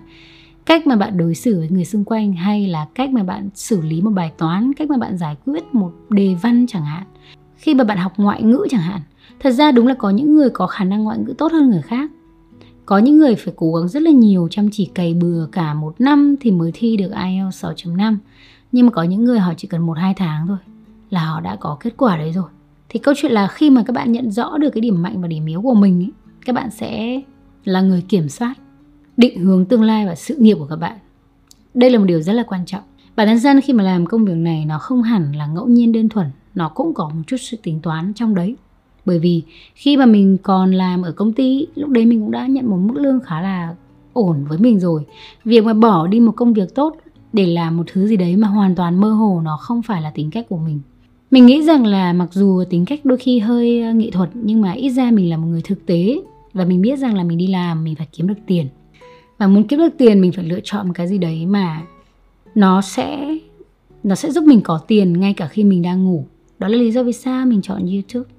cách 0.66 0.88
mà 0.88 0.96
bạn 0.96 1.18
đối 1.18 1.36
xử 1.36 1.60
với 1.60 1.70
người 1.70 1.86
xung 1.86 2.04
quanh 2.04 2.34
hay 2.34 2.68
là 2.68 2.88
cách 2.96 3.12
mà 3.12 3.24
bạn 3.24 3.50
xử 3.54 3.82
lý 3.82 4.02
một 4.02 4.12
bài 4.12 4.32
toán 4.38 4.74
cách 4.74 4.90
mà 4.90 4.98
bạn 4.98 5.18
giải 5.18 5.36
quyết 5.46 5.64
một 5.76 5.92
đề 6.10 6.36
văn 6.42 6.66
chẳng 6.68 6.86
hạn. 6.86 7.04
Khi 7.56 7.76
mà 7.76 7.84
bạn 7.84 7.98
học 7.98 8.14
ngoại 8.18 8.44
ngữ 8.44 8.66
chẳng 8.70 8.82
hạn 8.82 9.02
thật 9.40 9.52
ra 9.52 9.72
đúng 9.72 9.88
là 9.88 9.94
có 9.94 10.10
những 10.10 10.36
người 10.36 10.50
có 10.50 10.68
khả 10.68 10.84
năng 10.84 11.04
ngoại 11.04 11.18
ngữ 11.18 11.34
tốt 11.38 11.52
hơn 11.52 11.70
người 11.70 11.82
khác. 11.82 12.12
Có 12.86 12.98
những 12.98 13.18
người 13.18 13.36
phải 13.36 13.54
cố 13.58 13.74
gắng 13.74 13.88
rất 13.88 14.02
là 14.02 14.12
nhiều 14.12 14.48
chăm 14.52 14.70
chỉ 14.72 14.86
cày 14.86 15.14
bừa 15.14 15.48
cả 15.52 15.74
một 15.74 16.02
năm 16.02 16.36
thì 16.42 16.52
mới 16.52 16.72
thi 16.74 16.98
được 16.98 17.12
IELTS 17.12 17.66
6.5 17.66 18.18
nhưng 18.72 18.86
mà 18.86 18.92
có 18.92 19.04
những 19.04 19.26
người 19.26 19.40
họ 19.40 19.54
chỉ 19.58 19.68
cần 19.68 19.82
một 19.82 19.98
hai 19.98 20.14
tháng 20.14 20.48
thôi 20.48 20.58
là 21.10 21.26
họ 21.26 21.42
đã 21.42 21.56
có 21.56 21.78
kết 21.80 21.94
quả 21.98 22.18
đấy 22.18 22.32
rồi. 22.32 22.50
Thì 22.90 23.00
câu 23.00 23.14
chuyện 23.18 23.32
là 23.32 23.48
khi 23.48 23.70
mà 23.70 23.84
các 23.88 23.94
bạn 23.94 24.12
nhận 24.12 24.32
rõ 24.32 24.58
được 24.58 24.70
cái 24.70 24.82
điểm 24.82 25.02
mạnh 25.02 25.22
và 25.22 25.28
điểm 25.28 25.46
yếu 25.46 25.62
của 25.62 25.74
mình 25.74 26.04
ấy, 26.04 26.12
các 26.46 26.56
bạn 26.56 26.70
sẽ 26.72 27.22
là 27.66 27.82
người 27.82 28.04
kiểm 28.10 28.30
soát 28.30 28.54
định 29.18 29.40
hướng 29.40 29.66
tương 29.66 29.84
lai 29.84 30.06
và 30.06 30.16
sự 30.16 30.36
nghiệp 30.36 30.56
của 30.60 30.66
các 30.66 30.76
bạn. 30.76 30.98
Đây 31.74 31.90
là 31.90 32.00
một 32.00 32.06
điều 32.06 32.22
rất 32.22 32.34
là 32.34 32.44
quan 32.44 32.66
trọng. 32.66 32.84
Bản 33.16 33.28
thân 33.28 33.40
dân 33.40 33.62
khi 33.62 33.74
mà 33.74 33.84
làm 33.84 34.06
công 34.06 34.26
việc 34.26 34.36
này, 34.36 34.66
nó 34.66 34.80
không 34.80 35.04
hẳn 35.04 35.36
là 35.36 35.48
ngẫu 35.48 35.68
nhiên 35.68 35.92
đơn 35.92 36.10
thuần, 36.10 36.28
nó 36.56 36.70
cũng 36.70 36.94
có 36.94 37.10
một 37.10 37.22
chút 37.28 37.38
sự 37.40 37.58
tính 37.64 37.80
toán 37.84 38.14
trong 38.14 38.36
đấy. 38.36 38.56
Bởi 39.06 39.20
vì 39.20 39.42
khi 39.76 39.98
mà 39.98 40.06
mình 40.06 40.38
còn 40.44 40.72
làm 40.72 41.02
ở 41.02 41.12
công 41.12 41.34
ty, 41.34 41.68
lúc 41.76 41.90
đấy 41.90 42.06
mình 42.06 42.22
cũng 42.22 42.32
đã 42.32 42.48
nhận 42.48 42.70
một 42.70 42.78
mức 42.78 43.02
lương 43.02 43.20
khá 43.20 43.42
là 43.42 43.76
ổn 44.14 44.46
với 44.50 44.58
mình 44.58 44.80
rồi. 44.80 45.06
Việc 45.46 45.66
mà 45.66 45.74
bỏ 45.74 46.08
đi 46.08 46.20
một 46.20 46.32
công 46.36 46.54
việc 46.54 46.76
tốt 46.76 46.96
để 47.34 47.46
làm 47.46 47.78
một 47.78 47.84
thứ 47.92 48.08
gì 48.08 48.18
đấy 48.18 48.36
mà 48.36 48.48
hoàn 48.48 48.76
toàn 48.76 49.02
mơ 49.02 49.12
hồ, 49.12 49.42
nó 49.44 49.58
không 49.58 49.82
phải 49.82 50.02
là 50.02 50.12
tính 50.16 50.32
cách 50.32 50.46
của 50.50 50.58
mình. 50.58 50.80
Mình 51.32 51.46
nghĩ 51.46 51.64
rằng 51.64 51.86
là 51.86 52.14
mặc 52.14 52.30
dù 52.32 52.64
tính 52.70 52.86
cách 52.86 53.00
đôi 53.04 53.18
khi 53.18 53.40
hơi 53.40 53.82
ờ, 53.82 53.94
nghệ 53.94 54.12
thuật, 54.12 54.30
nhưng 54.34 54.62
mà 54.62 54.72
ít 54.72 54.90
ra 54.90 55.12
mình 55.12 55.30
là 55.30 55.38
một 55.38 55.48
người 55.48 55.62
thực 55.64 55.86
tế. 55.86 56.22
Và 56.54 56.66
mình 56.66 56.82
biết 56.82 57.00
rằng 57.00 57.16
là 57.16 57.24
mình 57.24 57.38
đi 57.38 57.48
làm, 57.48 57.84
mình 57.84 57.96
phải 57.96 58.08
kiếm 58.12 58.28
được 58.28 58.38
tiền 58.48 58.68
và 59.44 59.48
muốn 59.48 59.64
kiếm 59.64 59.80
được 59.80 59.98
tiền, 59.98 60.22
mình 60.22 60.32
phải 60.32 60.46
lựa 60.46 60.60
chọn 60.64 60.88
một 60.88 60.94
cái 60.96 61.08
gì 61.08 61.18
đấy 61.18 61.46
mà 61.46 61.82
nó 62.56 62.82
sẽ 62.82 63.38
nó 64.04 64.16
sẽ 64.16 64.32
giúp 64.32 64.44
mình 64.44 64.62
có 64.62 64.82
tiền 64.88 65.20
ngay 65.20 65.34
cả 65.34 65.48
khi 65.48 65.64
mình 65.64 65.82
đang 65.82 66.04
ngủ. 66.04 66.26
Đó 66.60 66.68
là 66.68 66.78
lý 66.78 66.92
do 66.92 67.04
vì 67.04 67.14
sao 67.14 67.46
mình 67.46 67.62
chọn 67.62 67.86
youtube. 67.86 68.30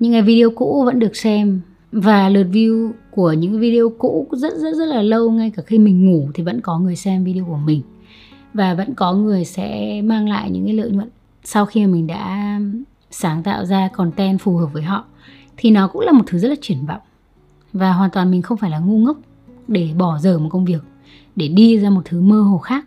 Những 0.00 0.12
cái 0.12 0.22
video 0.22 0.50
cũ 0.50 0.82
vẫn 0.84 0.98
được 0.98 1.16
xem 1.16 1.60
và 1.92 2.28
lượt 2.28 2.46
view 2.52 2.90
của 3.10 3.32
những 3.32 3.60
video 3.60 3.92
cũ 3.98 4.26
rất 4.32 4.52
rất 4.56 4.76
rất 4.76 4.84
là 4.84 5.02
lâu, 5.02 5.30
ngay 5.30 5.50
cả 5.50 5.62
khi 5.66 5.78
mình 5.78 6.10
ngủ 6.10 6.28
thì 6.34 6.42
vẫn 6.42 6.60
có 6.60 6.78
người 6.78 6.96
xem 6.96 7.24
video 7.24 7.44
của 7.44 7.56
mình. 7.56 7.82
Và 8.54 8.74
vẫn 8.74 8.94
có 8.94 9.12
người 9.12 9.44
sẽ 9.44 10.00
mang 10.02 10.28
lại 10.28 10.50
những 10.50 10.64
cái 10.64 10.74
lợi 10.74 10.90
nhuận 10.90 11.08
sau 11.44 11.66
khi 11.66 11.86
mình 11.86 12.06
đã 12.06 12.60
sáng 13.10 13.42
tạo 13.42 13.64
ra 13.64 13.88
content 13.88 14.40
phù 14.40 14.56
hợp 14.56 14.68
với 14.72 14.82
họ. 14.82 15.04
Thì 15.56 15.70
nó 15.70 15.88
cũng 15.88 16.02
là 16.02 16.12
một 16.12 16.24
thứ 16.26 16.38
rất 16.38 16.48
là 16.48 16.56
triển 16.60 16.86
vọng. 16.86 17.00
Và 17.72 17.92
hoàn 17.92 18.10
toàn 18.10 18.30
mình 18.30 18.42
không 18.42 18.58
phải 18.58 18.70
là 18.70 18.78
ngu 18.78 18.98
ngốc 18.98 19.16
để 19.68 19.88
bỏ 19.98 20.18
dở 20.18 20.38
một 20.38 20.48
công 20.48 20.64
việc, 20.64 20.82
để 21.36 21.48
đi 21.48 21.78
ra 21.78 21.90
một 21.90 22.02
thứ 22.04 22.20
mơ 22.20 22.40
hồ 22.40 22.58
khác. 22.58 22.86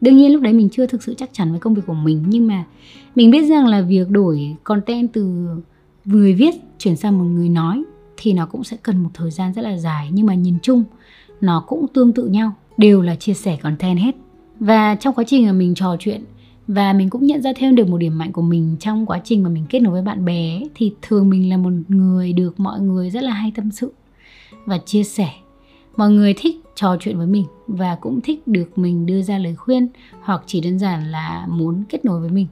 Đương 0.00 0.16
nhiên 0.16 0.32
lúc 0.32 0.42
đấy 0.42 0.52
mình 0.52 0.68
chưa 0.72 0.86
thực 0.86 1.02
sự 1.02 1.14
chắc 1.14 1.30
chắn 1.32 1.50
với 1.50 1.60
công 1.60 1.74
việc 1.74 1.82
của 1.86 1.94
mình, 1.94 2.24
nhưng 2.28 2.46
mà 2.46 2.64
mình 3.14 3.30
biết 3.30 3.42
rằng 3.42 3.66
là 3.66 3.80
việc 3.80 4.10
đổi 4.10 4.56
content 4.64 5.12
từ 5.12 5.46
người 6.04 6.34
viết 6.34 6.54
chuyển 6.78 6.96
sang 6.96 7.18
một 7.18 7.24
người 7.24 7.48
nói 7.48 7.84
thì 8.16 8.32
nó 8.32 8.46
cũng 8.46 8.64
sẽ 8.64 8.76
cần 8.82 9.02
một 9.02 9.10
thời 9.14 9.30
gian 9.30 9.52
rất 9.52 9.62
là 9.62 9.76
dài. 9.76 10.08
Nhưng 10.12 10.26
mà 10.26 10.34
nhìn 10.34 10.54
chung, 10.62 10.84
nó 11.40 11.64
cũng 11.66 11.86
tương 11.94 12.12
tự 12.12 12.26
nhau, 12.26 12.52
đều 12.76 13.02
là 13.02 13.14
chia 13.14 13.34
sẻ 13.34 13.56
content 13.62 13.98
hết. 13.98 14.16
Và 14.60 14.94
trong 14.94 15.14
quá 15.14 15.24
trình 15.26 15.46
mà 15.46 15.52
mình 15.52 15.74
trò 15.74 15.96
chuyện 15.98 16.24
và 16.68 16.92
mình 16.92 17.10
cũng 17.10 17.26
nhận 17.26 17.42
ra 17.42 17.52
thêm 17.56 17.74
được 17.74 17.88
một 17.88 17.98
điểm 17.98 18.18
mạnh 18.18 18.32
của 18.32 18.42
mình 18.42 18.76
trong 18.80 19.06
quá 19.06 19.20
trình 19.24 19.42
mà 19.42 19.48
mình 19.48 19.66
kết 19.68 19.80
nối 19.80 19.92
với 19.92 20.02
bạn 20.02 20.24
bè 20.24 20.60
thì 20.74 20.92
thường 21.02 21.30
mình 21.30 21.50
là 21.50 21.56
một 21.56 21.72
người 21.88 22.32
được 22.32 22.60
mọi 22.60 22.80
người 22.80 23.10
rất 23.10 23.22
là 23.22 23.32
hay 23.32 23.52
tâm 23.54 23.70
sự 23.70 23.92
và 24.64 24.78
chia 24.78 25.04
sẻ 25.04 25.28
mọi 25.96 26.10
người 26.10 26.34
thích 26.36 26.56
trò 26.74 26.96
chuyện 27.00 27.18
với 27.18 27.26
mình 27.26 27.44
và 27.66 27.94
cũng 28.00 28.20
thích 28.20 28.48
được 28.48 28.78
mình 28.78 29.06
đưa 29.06 29.22
ra 29.22 29.38
lời 29.38 29.54
khuyên 29.54 29.88
hoặc 30.20 30.42
chỉ 30.46 30.60
đơn 30.60 30.78
giản 30.78 31.10
là 31.10 31.46
muốn 31.50 31.82
kết 31.88 32.04
nối 32.04 32.20
với 32.20 32.30
mình. 32.30 32.46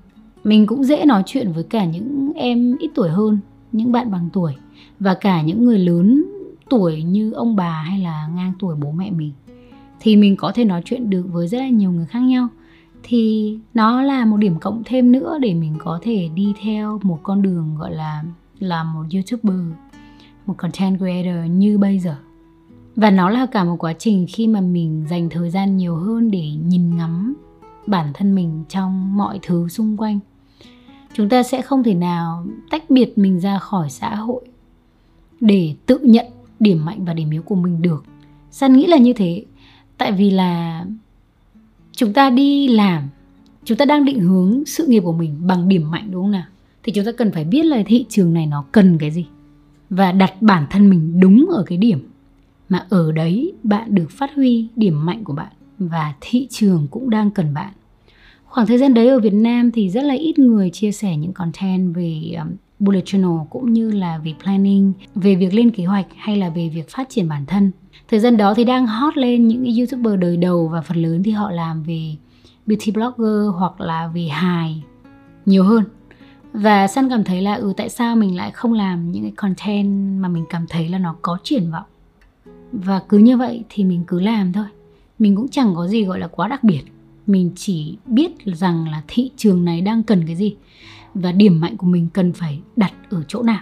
Mình 0.45 0.67
cũng 0.67 0.85
dễ 0.85 1.05
nói 1.05 1.23
chuyện 1.27 1.53
với 1.53 1.65
cả 1.65 1.85
những 1.85 2.33
em 2.35 2.77
ít 2.79 2.91
tuổi 2.95 3.11
hơn, 3.11 3.39
những 3.73 3.93
bạn 3.93 4.11
bằng 4.11 4.29
tuổi 4.33 4.53
và 5.01 5.15
cả 5.15 5.43
những 5.43 5.65
người 5.65 5.79
lớn 5.79 6.25
tuổi 6.71 7.03
như 7.03 7.33
ông 7.33 7.57
bà 7.57 7.83
hay 7.83 7.99
là 7.99 8.29
ngang 8.35 8.53
tuổi 8.59 8.77
bố 8.77 8.93
mẹ 8.93 9.11
mình. 9.11 9.33
Thì 10.01 10.17
mình 10.17 10.37
có 10.37 10.53
thể 10.55 10.65
nói 10.65 10.83
chuyện 10.85 11.11
được 11.11 11.27
với 11.33 11.49
rất 11.49 11.59
là 11.59 11.69
nhiều 11.69 11.91
người 11.91 12.07
khác 12.07 12.21
nhau. 12.21 12.49
Thì 13.03 13.59
nó 13.75 14.03
là 14.03 14.25
một 14.25 14.37
điểm 14.37 14.59
cộng 14.61 14.83
thêm 14.85 15.13
nữa 15.13 15.39
để 15.41 15.55
mình 15.55 15.75
có 15.79 15.99
thể 16.03 16.29
đi 16.35 16.55
theo 16.63 17.01
một 17.03 17.19
con 17.23 17.43
đường 17.43 17.77
gọi 17.79 17.95
là 17.95 18.25
là 18.59 18.85
một 18.85 19.03
youtuber, 19.15 19.61
một 20.47 20.55
content 20.59 20.99
creator 20.99 21.51
như 21.51 21.79
bây 21.79 21.99
giờ 21.99 22.17
và 22.97 23.11
nó 23.11 23.31
là 23.31 23.47
cả 23.47 23.65
một 23.65 23.77
quá 23.79 23.93
trình 23.99 24.27
khi 24.33 24.47
mà 24.47 24.61
mình 24.61 25.07
dành 25.11 25.29
thời 25.31 25.51
gian 25.51 25.77
nhiều 25.77 25.97
hơn 25.97 26.31
để 26.31 26.51
nhìn 26.51 26.97
ngắm 26.97 27.35
bản 27.87 28.11
thân 28.15 28.35
mình 28.35 28.65
trong 28.69 29.17
mọi 29.17 29.39
thứ 29.43 29.69
xung 29.69 29.97
quanh. 29.97 30.19
Chúng 31.15 31.29
ta 31.29 31.43
sẽ 31.43 31.63
không 31.63 31.83
thể 31.83 31.95
nào 31.95 32.47
tách 32.71 32.91
biệt 32.91 33.19
mình 33.19 33.41
ra 33.41 33.59
khỏi 33.59 33.91
xã 33.91 34.15
hội 34.15 34.45
để 35.41 35.75
tự 35.87 35.99
nhận 35.99 36.27
điểm 36.61 36.85
mạnh 36.85 37.05
và 37.05 37.15
điểm 37.15 37.31
yếu 37.31 37.43
của 37.43 37.55
mình 37.55 37.83
được. 37.83 38.05
San 38.51 38.73
nghĩ 38.73 38.87
là 38.87 38.97
như 38.97 39.13
thế, 39.13 39.45
tại 39.99 40.13
vì 40.13 40.31
là 40.31 40.85
chúng 41.93 42.13
ta 42.13 42.31
đi 42.31 42.69
làm, 42.69 43.09
chúng 43.65 43.79
ta 43.79 43.85
đang 43.85 44.05
định 44.05 44.21
hướng 44.21 44.63
sự 44.67 44.87
nghiệp 44.87 45.01
của 45.01 45.13
mình 45.13 45.47
bằng 45.47 45.69
điểm 45.69 45.91
mạnh, 45.91 46.09
đúng 46.11 46.23
không 46.23 46.31
nào? 46.31 46.47
Thì 46.83 46.93
chúng 46.93 47.05
ta 47.05 47.13
cần 47.13 47.33
phải 47.33 47.45
biết 47.45 47.65
là 47.65 47.83
thị 47.87 48.07
trường 48.09 48.35
này 48.35 48.47
nó 48.47 48.65
cần 48.73 48.99
cái 48.99 49.11
gì 49.11 49.27
và 49.91 50.13
đặt 50.13 50.43
bản 50.43 50.67
thân 50.71 50.91
mình 50.91 51.21
đúng 51.21 51.47
ở 51.51 51.65
cái 51.67 51.79
điểm 51.79 52.09
mà 52.75 52.87
ở 52.89 53.13
đấy 53.13 53.53
bạn 53.63 53.95
được 53.95 54.11
phát 54.11 54.35
huy 54.35 54.69
điểm 54.77 55.07
mạnh 55.07 55.25
của 55.25 55.33
bạn 55.33 55.53
và 55.79 56.15
thị 56.21 56.47
trường 56.51 56.87
cũng 56.91 57.11
đang 57.11 57.31
cần 57.31 57.55
bạn. 57.55 57.73
Khoảng 58.45 58.67
thời 58.67 58.79
gian 58.79 58.95
đấy 58.95 59.09
ở 59.09 59.21
Việt 59.21 59.35
Nam 59.35 59.71
thì 59.71 59.91
rất 59.91 60.05
là 60.05 60.15
ít 60.15 60.39
người 60.39 60.71
chia 60.71 60.93
sẻ 60.93 61.17
những 61.17 61.33
content 61.33 61.95
về 61.95 62.35
um, 62.39 62.49
bullet 62.79 63.05
journal 63.05 63.45
cũng 63.45 63.73
như 63.73 63.91
là 63.91 64.19
về 64.19 64.35
planning, 64.43 64.93
về 65.15 65.35
việc 65.35 65.55
lên 65.55 65.71
kế 65.71 65.85
hoạch 65.85 66.07
hay 66.17 66.37
là 66.37 66.49
về 66.49 66.69
việc 66.69 66.91
phát 66.91 67.09
triển 67.09 67.29
bản 67.29 67.47
thân. 67.47 67.71
thời 68.09 68.21
gian 68.21 68.37
đó 68.37 68.55
thì 68.55 68.65
đang 68.65 68.87
hot 68.87 69.17
lên 69.17 69.49
những 69.49 69.65
cái 69.65 69.79
youtuber 69.79 70.21
đời 70.21 70.37
đầu 70.37 70.69
và 70.69 70.81
phần 70.81 71.03
lớn 71.03 71.23
thì 71.23 71.31
họ 71.31 71.51
làm 71.51 71.83
về 71.83 72.17
beauty 72.67 72.93
blogger 72.93 73.55
hoặc 73.59 73.81
là 73.81 74.09
về 74.15 74.23
hài 74.23 74.83
nhiều 75.47 75.65
hơn. 75.65 75.85
Và 76.53 76.87
San 76.87 77.09
cảm 77.09 77.25
thấy 77.25 77.43
là 77.43 77.55
ừ 77.55 77.73
tại 77.77 77.89
sao 77.89 78.17
mình 78.17 78.37
lại 78.37 78.51
không 78.51 78.73
làm 78.73 79.13
những 79.13 79.23
cái 79.23 79.33
content 79.37 80.21
mà 80.21 80.29
mình 80.29 80.45
cảm 80.51 80.67
thấy 80.69 80.89
là 80.89 80.99
nó 80.99 81.17
có 81.23 81.39
triển 81.43 81.71
vọng? 81.71 81.85
Và 82.85 83.01
cứ 83.09 83.19
như 83.19 83.37
vậy 83.37 83.65
thì 83.69 83.85
mình 83.85 84.05
cứ 84.07 84.21
làm 84.21 84.53
thôi. 84.53 84.67
Mình 85.19 85.37
cũng 85.37 85.49
chẳng 85.49 85.75
có 85.75 85.89
gì 85.89 86.05
gọi 86.05 86.19
là 86.19 86.27
quá 86.27 86.49
đặc 86.49 86.65
biệt. 86.65 86.83
Mình 87.27 87.51
chỉ 87.57 87.97
biết 88.07 88.31
rằng 88.45 88.89
là 88.89 89.03
thị 89.09 89.31
trường 89.37 89.65
này 89.65 89.81
đang 89.81 90.03
cần 90.03 90.27
cái 90.27 90.37
gì. 90.37 90.57
Và 91.15 91.33
điểm 91.33 91.61
mạnh 91.61 91.77
của 91.77 91.87
mình 91.87 92.09
cần 92.13 92.33
phải 92.33 92.61
đặt 92.77 92.93
ở 93.11 93.23
chỗ 93.29 93.43
nào. 93.43 93.61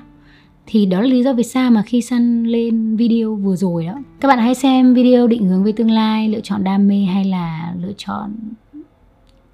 Thì 0.66 0.86
đó 0.86 1.00
là 1.00 1.06
lý 1.06 1.22
do 1.22 1.32
vì 1.32 1.42
sao 1.42 1.70
mà 1.70 1.82
khi 1.82 2.00
săn 2.00 2.44
lên 2.44 2.96
video 2.96 3.34
vừa 3.34 3.56
rồi 3.56 3.86
đó, 3.86 3.98
các 4.20 4.28
bạn 4.28 4.38
hãy 4.38 4.54
xem 4.54 4.94
video 4.94 5.26
định 5.26 5.48
hướng 5.48 5.64
về 5.64 5.72
tương 5.72 5.90
lai, 5.90 6.28
lựa 6.28 6.40
chọn 6.40 6.64
đam 6.64 6.88
mê 6.88 7.04
hay 7.04 7.24
là 7.24 7.74
lựa 7.80 7.92
chọn 7.96 8.32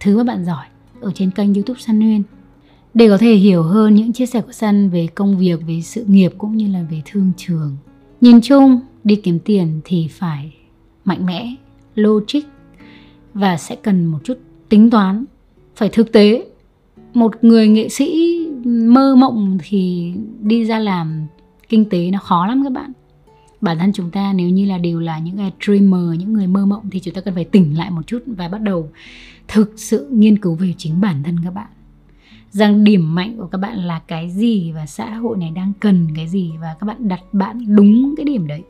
thứ 0.01 0.17
mà 0.17 0.25
bạn 0.25 0.45
giỏi 0.45 0.65
ở 1.01 1.13
trên 1.15 1.31
kênh 1.31 1.55
youtube 1.55 1.81
săn 1.81 1.99
nguyên 1.99 2.23
để 2.95 3.09
có 3.09 3.19
thể 3.19 3.35
hiểu 3.35 3.63
hơn 3.63 3.95
những 3.95 4.13
chia 4.13 4.27
sẻ 4.27 4.41
của 4.41 4.53
săn 4.53 4.91
về 4.91 5.07
công 5.15 5.39
việc, 5.39 5.61
về 5.67 5.81
sự 5.81 6.05
nghiệp 6.05 6.33
cũng 6.39 6.57
như 6.57 6.69
là 6.69 6.83
về 6.91 7.03
thương 7.05 7.33
trường. 7.37 7.77
Nhìn 8.21 8.41
chung 8.41 8.81
đi 9.05 9.17
kiếm 9.17 9.39
tiền 9.39 9.81
thì 9.85 10.09
phải 10.11 10.53
mạnh 11.05 11.27
mẽ, 11.27 11.55
logic 11.95 12.41
và 13.35 13.57
sẽ 13.57 13.77
cần 13.77 14.07
một 14.07 14.19
chút 14.25 14.39
tính 14.69 14.91
toán. 14.91 15.25
Phải 15.77 15.89
thực 15.89 16.13
tế. 16.13 16.45
Một 17.15 17.45
người 17.45 17.69
nghệ 17.69 17.89
sĩ 17.89 18.39
mơ 18.65 19.17
mộng 19.17 19.59
thì 19.63 20.13
đi 20.41 20.65
ra 20.65 20.79
làm 20.79 21.27
kinh 21.69 21.89
tế 21.89 22.11
nó 22.11 22.19
khó 22.19 22.47
lắm 22.47 22.65
các 22.65 22.73
bạn. 22.73 22.93
Bản 23.61 23.79
thân 23.79 23.93
chúng 23.93 24.11
ta 24.11 24.33
nếu 24.33 24.49
như 24.51 24.67
là 24.67 24.79
đều 24.79 25.01
là 25.01 25.19
những 25.19 25.37
cái 25.37 25.53
dreamer, 25.61 26.19
những 26.19 26.33
người 26.33 26.47
mơ 26.47 26.67
mộng 26.67 26.91
thì 26.91 27.01
chúng 27.01 27.15
ta 27.15 27.21
cần 27.21 27.35
phải 27.35 27.45
tỉnh 27.45 27.79
lại 27.79 27.91
một 27.91 28.07
chút 28.07 28.23
và 28.27 28.49
bắt 28.49 28.63
đầu 28.63 28.91
thực 29.49 29.73
sự 29.77 30.09
nghiên 30.11 30.39
cứu 30.39 30.55
về 30.55 30.75
chính 30.79 31.01
bản 31.01 31.23
thân 31.23 31.37
các 31.45 31.55
bạn. 31.55 31.67
Rằng 32.51 32.85
điểm 32.85 33.15
mạnh 33.15 33.37
của 33.37 33.47
các 33.47 33.59
bạn 33.59 33.79
là 33.79 33.99
cái 33.99 34.31
gì 34.31 34.73
và 34.73 34.87
xã 34.87 35.15
hội 35.15 35.39
này 35.39 35.51
đang 35.51 35.73
cần 35.81 36.07
cái 36.17 36.29
gì 36.29 36.53
và 36.61 36.77
các 36.81 36.85
bạn 36.85 37.09
đặt 37.09 37.21
bạn 37.33 37.77
đúng 37.77 38.15
cái 38.17 38.25
điểm 38.25 38.47
đấy 38.47 38.63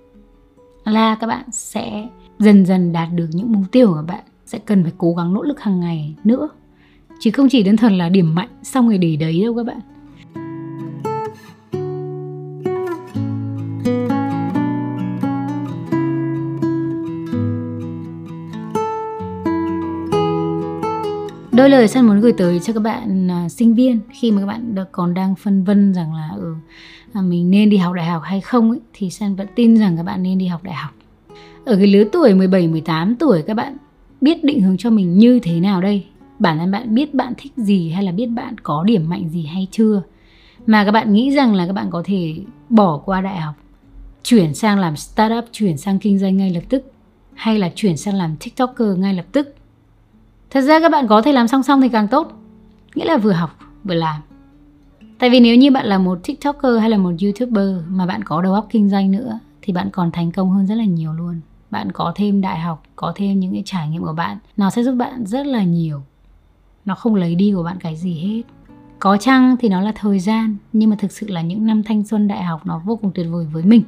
là 0.88 1.14
các 1.14 1.27
bạn 1.27 1.44
sẽ 1.51 2.09
dần 2.38 2.66
dần 2.66 2.92
đạt 2.92 3.09
được 3.14 3.29
những 3.33 3.53
mục 3.53 3.62
tiêu 3.72 3.87
của 3.87 3.94
các 3.94 4.03
bạn. 4.03 4.24
Sẽ 4.46 4.59
cần 4.59 4.83
phải 4.83 4.92
cố 4.98 5.14
gắng 5.14 5.35
nỗ 5.35 5.42
lực 5.42 5.61
hàng 5.61 5.81
ngày 5.81 6.14
nữa. 6.24 6.48
Chứ 7.20 7.31
không 7.31 7.48
chỉ 7.48 7.62
đơn 7.62 7.77
thuần 7.77 7.98
là 7.98 8.09
điểm 8.09 8.35
mạnh 8.35 8.48
xong 8.62 8.88
rồi 8.88 8.98
để 8.98 9.16
đấy 9.16 9.42
đâu 9.42 9.57
các 9.57 9.66
bạn. 9.66 9.81
Đôi 21.53 21.70
lời 21.70 21.88
săn 21.88 22.07
muốn 22.07 22.20
gửi 22.20 22.33
tới 22.33 22.61
cho 22.61 22.72
các 22.72 22.81
bạn 22.81 23.29
uh, 23.46 23.53
sinh 23.53 23.74
viên 23.74 24.01
khi 24.11 24.33
mà 24.33 24.40
các 24.40 24.46
bạn 24.46 24.74
còn 24.92 25.14
đang 25.14 25.35
phân 25.35 25.64
vân 25.64 25.94
rằng 25.94 26.14
là 26.14 26.29
ừ, 26.37 26.55
mình 27.14 27.51
nên 27.51 27.71
đi 27.71 27.77
học 27.77 27.94
đại 27.94 28.07
học 28.07 28.23
hay 28.25 28.40
không 28.40 28.71
ấy, 28.71 28.81
thì 28.92 29.11
san 29.11 29.37
vẫn 29.37 29.47
tin 29.55 29.77
rằng 29.77 29.97
các 29.97 30.03
bạn 30.03 30.23
nên 30.23 30.38
đi 30.38 30.47
học 30.47 30.62
đại 30.62 30.75
học. 30.75 30.90
Ở 31.64 31.77
cái 31.77 31.87
lứa 31.87 32.05
tuổi 32.12 32.35
17 32.35 32.68
18 32.68 33.16
tuổi 33.16 33.42
các 33.42 33.55
bạn 33.55 33.77
biết 34.21 34.44
định 34.44 34.62
hướng 34.62 34.77
cho 34.77 34.90
mình 34.90 35.18
như 35.18 35.40
thế 35.40 35.61
nào 35.61 35.81
đây? 35.81 36.05
Bản 36.38 36.59
thân 36.59 36.71
bạn 36.71 36.94
biết 36.94 37.14
bạn 37.14 37.33
thích 37.38 37.53
gì 37.57 37.90
hay 37.90 38.05
là 38.05 38.12
biết 38.12 38.27
bạn 38.27 38.59
có 38.59 38.85
điểm 38.85 39.09
mạnh 39.09 39.29
gì 39.29 39.42
hay 39.42 39.66
chưa? 39.71 40.03
Mà 40.66 40.85
các 40.85 40.90
bạn 40.90 41.12
nghĩ 41.12 41.31
rằng 41.31 41.55
là 41.55 41.66
các 41.66 41.73
bạn 41.73 41.90
có 41.90 42.03
thể 42.05 42.35
bỏ 42.68 42.99
qua 42.99 43.21
đại 43.21 43.37
học 43.37 43.55
chuyển 44.23 44.55
sang 44.55 44.79
làm 44.79 44.97
startup 44.97 45.44
chuyển 45.53 45.77
sang 45.77 45.99
kinh 45.99 46.18
doanh 46.18 46.37
ngay 46.37 46.51
lập 46.51 46.62
tức 46.68 46.92
hay 47.35 47.59
là 47.59 47.71
chuyển 47.75 47.97
sang 47.97 48.14
làm 48.14 48.37
tiktoker 48.37 48.99
ngay 48.99 49.14
lập 49.14 49.27
tức? 49.33 49.55
Thật 50.51 50.61
ra 50.61 50.81
các 50.81 50.88
bạn 50.88 51.07
có 51.09 51.23
thể 51.23 51.33
làm 51.33 51.49
song 51.49 51.62
song 51.62 51.81
thì 51.81 51.88
càng 51.88 52.09
tốt. 52.09 52.33
Nghĩa 52.94 53.05
là 53.05 53.16
vừa 53.16 53.33
học 53.33 53.59
vừa 53.85 53.94
làm 53.94 54.21
tại 55.18 55.31
vì 55.31 55.40
nếu 55.40 55.57
như 55.57 55.70
bạn 55.70 55.87
là 55.87 55.98
một 55.98 56.18
tiktoker 56.24 56.81
hay 56.81 56.90
là 56.90 56.98
một 56.98 57.12
youtuber 57.22 57.76
mà 57.88 58.07
bạn 58.07 58.22
có 58.24 58.42
đầu 58.42 58.54
óc 58.54 58.66
kinh 58.70 58.88
doanh 58.88 59.11
nữa, 59.11 59.38
thì 59.62 59.72
bạn 59.72 59.88
còn 59.92 60.11
thành 60.11 60.33
công 60.33 60.50
hơn 60.50 60.66
rất 60.66 60.74
là 60.74 60.85
nhiều 60.85 61.12
luôn. 61.12 61.40
Bạn 61.70 61.92
có 61.92 62.12
thêm 62.16 62.40
đại 62.40 62.61
học, 62.61 62.83
có 62.96 63.12
thêm 63.16 63.40
những 63.40 63.52
cái 63.52 63.62
trải 63.64 63.88
nghiệm 63.88 64.02
của 64.02 64.12
bạn. 64.12 64.38
Nó 64.57 64.70
sẽ 64.70 64.83
giúp 64.83 64.92
bạn 64.92 65.26
rất 65.26 65.46
là 65.46 65.62
nhiều. 65.62 66.00
Nó 66.85 66.94
không 66.94 67.14
lấy 67.14 67.35
đi 67.35 67.52
của 67.52 67.62
bạn 67.62 67.76
cái 67.81 67.96
gì 67.96 68.14
hết. 68.14 68.42
Có 68.98 69.16
chăng 69.16 69.57
thì 69.61 69.68
nó 69.68 69.81
là 69.81 69.92
thời 69.96 70.18
gian, 70.18 70.57
nhưng 70.72 70.90
mà 70.90 70.96
thực 70.96 71.12
sự 71.12 71.26
là 71.28 71.42
những 71.42 71.66
năm 71.66 71.83
thanh 71.83 72.04
xuân 72.04 72.28
đại 72.28 72.42
học 72.42 72.66
nó 72.66 72.83
vô 72.85 72.96
cùng 72.96 73.11
tuyệt 73.14 73.26
vời 73.31 73.46
với 73.52 73.62
mình. 73.62 73.83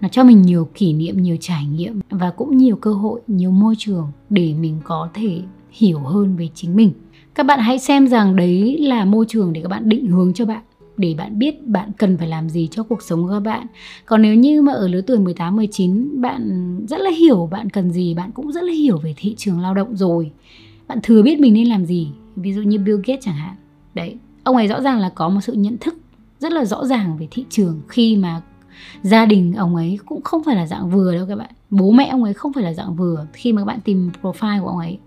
Nó 0.00 0.08
cho 0.08 0.24
mình 0.24 0.42
nhiều 0.42 0.68
kỷ 0.74 0.92
niệm, 0.92 1.22
nhiều 1.22 1.36
trải 1.40 1.66
nghiệm 1.66 2.00
và 2.10 2.30
cũng 2.30 2.56
nhiều 2.56 2.76
cơ 2.76 2.92
hội, 2.92 3.20
nhiều 3.26 3.50
môi 3.50 3.74
trường 3.78 4.12
để 4.30 4.54
mình 4.54 4.80
có 4.84 5.08
thể 5.14 5.40
hiểu 5.70 5.98
hơn 5.98 6.36
về 6.36 6.48
chính 6.54 6.76
mình 6.76 6.92
các 7.36 7.42
bạn 7.42 7.60
hãy 7.60 7.78
xem 7.78 8.08
rằng 8.08 8.36
đấy 8.36 8.78
là 8.80 9.04
môi 9.04 9.26
trường 9.28 9.52
để 9.52 9.60
các 9.60 9.68
bạn 9.68 9.88
định 9.88 10.06
hướng 10.06 10.32
cho 10.34 10.44
bạn 10.44 10.62
để 10.96 11.14
bạn 11.18 11.38
biết 11.38 11.66
bạn 11.66 11.90
cần 11.98 12.18
phải 12.18 12.28
làm 12.28 12.48
gì 12.48 12.68
cho 12.70 12.82
cuộc 12.82 13.02
sống 13.02 13.22
của 13.22 13.30
các 13.30 13.40
bạn. 13.40 13.66
Còn 14.06 14.22
nếu 14.22 14.34
như 14.34 14.62
mà 14.62 14.72
ở 14.72 14.88
lứa 14.88 15.00
tuổi 15.00 15.18
18 15.18 15.56
19 15.56 16.20
bạn 16.20 16.76
rất 16.88 17.00
là 17.00 17.10
hiểu 17.10 17.48
bạn 17.52 17.70
cần 17.70 17.90
gì, 17.90 18.14
bạn 18.14 18.30
cũng 18.32 18.52
rất 18.52 18.64
là 18.64 18.72
hiểu 18.72 18.98
về 18.98 19.14
thị 19.16 19.34
trường 19.38 19.60
lao 19.60 19.74
động 19.74 19.96
rồi. 19.96 20.30
Bạn 20.88 20.98
thừa 21.02 21.22
biết 21.22 21.40
mình 21.40 21.54
nên 21.54 21.66
làm 21.66 21.84
gì, 21.84 22.08
ví 22.36 22.52
dụ 22.52 22.62
như 22.62 22.78
Bill 22.78 23.00
Gates 23.06 23.24
chẳng 23.24 23.34
hạn. 23.34 23.54
Đấy, 23.94 24.16
ông 24.44 24.56
ấy 24.56 24.68
rõ 24.68 24.80
ràng 24.80 24.98
là 24.98 25.08
có 25.08 25.28
một 25.28 25.40
sự 25.40 25.52
nhận 25.52 25.78
thức 25.78 25.94
rất 26.38 26.52
là 26.52 26.64
rõ 26.64 26.84
ràng 26.84 27.16
về 27.16 27.28
thị 27.30 27.44
trường 27.50 27.80
khi 27.88 28.16
mà 28.16 28.40
gia 29.02 29.26
đình 29.26 29.54
ông 29.54 29.76
ấy 29.76 29.98
cũng 30.06 30.22
không 30.22 30.42
phải 30.44 30.56
là 30.56 30.66
dạng 30.66 30.90
vừa 30.90 31.14
đâu 31.14 31.26
các 31.28 31.36
bạn 31.36 31.50
bố 31.70 31.90
mẹ 31.90 32.08
ông 32.08 32.24
ấy 32.24 32.34
không 32.34 32.52
phải 32.52 32.64
là 32.64 32.72
dạng 32.72 32.96
vừa 32.96 33.26
khi 33.32 33.52
mà 33.52 33.60
các 33.60 33.64
bạn 33.64 33.80
tìm 33.80 34.10
profile 34.22 34.62
của 34.62 34.68
ông 34.68 34.78
ấy 34.78 34.98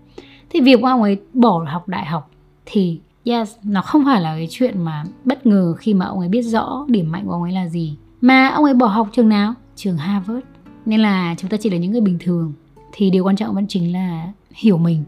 thì 0.50 0.60
việc 0.60 0.82
ông 0.82 1.02
ấy 1.02 1.18
bỏ 1.34 1.64
học 1.68 1.88
đại 1.88 2.06
học 2.06 2.30
thì, 2.66 3.00
yes, 3.24 3.56
nó 3.62 3.82
không 3.82 4.04
phải 4.04 4.20
là 4.20 4.34
cái 4.36 4.46
chuyện 4.50 4.84
mà 4.84 5.04
bất 5.24 5.46
ngờ 5.46 5.74
khi 5.78 5.94
mà 5.94 6.06
ông 6.06 6.18
ấy 6.18 6.28
biết 6.28 6.42
rõ 6.42 6.84
điểm 6.88 7.12
mạnh 7.12 7.26
của 7.26 7.32
ông 7.32 7.42
ấy 7.42 7.52
là 7.52 7.68
gì. 7.68 7.96
Mà 8.20 8.48
ông 8.48 8.64
ấy 8.64 8.74
bỏ 8.74 8.86
học 8.86 9.08
trường 9.12 9.28
nào? 9.28 9.54
Trường 9.76 9.96
Harvard. 9.96 10.46
Nên 10.86 11.00
là 11.00 11.34
chúng 11.38 11.50
ta 11.50 11.56
chỉ 11.56 11.70
là 11.70 11.76
những 11.76 11.92
người 11.92 12.00
bình 12.00 12.18
thường. 12.20 12.52
Thì 12.92 13.10
điều 13.10 13.24
quan 13.24 13.36
trọng 13.36 13.54
vẫn 13.54 13.66
chính 13.68 13.92
là 13.92 14.32
hiểu 14.54 14.78
mình 14.78 15.04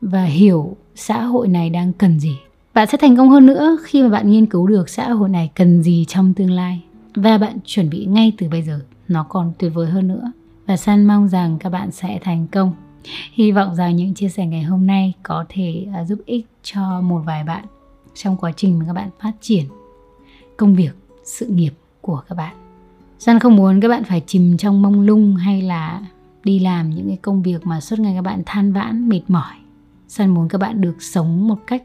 và 0.00 0.24
hiểu 0.24 0.76
xã 0.94 1.24
hội 1.24 1.48
này 1.48 1.70
đang 1.70 1.92
cần 1.92 2.20
gì. 2.20 2.36
Bạn 2.74 2.86
sẽ 2.86 2.98
thành 2.98 3.16
công 3.16 3.28
hơn 3.28 3.46
nữa 3.46 3.78
khi 3.84 4.02
mà 4.02 4.08
bạn 4.08 4.30
nghiên 4.30 4.46
cứu 4.46 4.66
được 4.66 4.88
xã 4.88 5.10
hội 5.10 5.28
này 5.28 5.50
cần 5.54 5.82
gì 5.82 6.04
trong 6.08 6.34
tương 6.34 6.50
lai. 6.50 6.82
Và 7.14 7.38
bạn 7.38 7.58
chuẩn 7.64 7.90
bị 7.90 8.06
ngay 8.06 8.32
từ 8.38 8.48
bây 8.48 8.62
giờ, 8.62 8.80
nó 9.08 9.26
còn 9.28 9.52
tuyệt 9.58 9.72
vời 9.74 9.86
hơn 9.86 10.08
nữa. 10.08 10.32
Và 10.66 10.76
san 10.76 11.04
mong 11.06 11.28
rằng 11.28 11.58
các 11.58 11.70
bạn 11.70 11.90
sẽ 11.90 12.18
thành 12.22 12.46
công 12.46 12.72
hy 13.32 13.52
vọng 13.52 13.74
rằng 13.74 13.96
những 13.96 14.14
chia 14.14 14.28
sẻ 14.28 14.46
ngày 14.46 14.62
hôm 14.62 14.86
nay 14.86 15.12
có 15.22 15.44
thể 15.48 15.86
uh, 16.00 16.08
giúp 16.08 16.18
ích 16.26 16.46
cho 16.62 17.00
một 17.00 17.22
vài 17.26 17.44
bạn 17.44 17.64
trong 18.14 18.36
quá 18.36 18.52
trình 18.56 18.78
mà 18.78 18.84
các 18.86 18.92
bạn 18.92 19.10
phát 19.20 19.32
triển 19.40 19.64
công 20.56 20.74
việc 20.74 20.96
sự 21.24 21.46
nghiệp 21.46 21.72
của 22.00 22.22
các 22.28 22.34
bạn. 22.34 22.56
San 23.18 23.38
không 23.38 23.56
muốn 23.56 23.80
các 23.80 23.88
bạn 23.88 24.04
phải 24.04 24.22
chìm 24.26 24.56
trong 24.56 24.82
mông 24.82 25.00
lung 25.00 25.36
hay 25.36 25.62
là 25.62 26.02
đi 26.44 26.58
làm 26.58 26.90
những 26.90 27.08
cái 27.08 27.16
công 27.16 27.42
việc 27.42 27.66
mà 27.66 27.80
suốt 27.80 27.98
ngày 27.98 28.14
các 28.14 28.22
bạn 28.22 28.42
than 28.46 28.72
vãn 28.72 29.08
mệt 29.08 29.22
mỏi. 29.28 29.54
San 30.08 30.30
muốn 30.30 30.48
các 30.48 30.60
bạn 30.60 30.80
được 30.80 31.02
sống 31.02 31.48
một 31.48 31.58
cách 31.66 31.82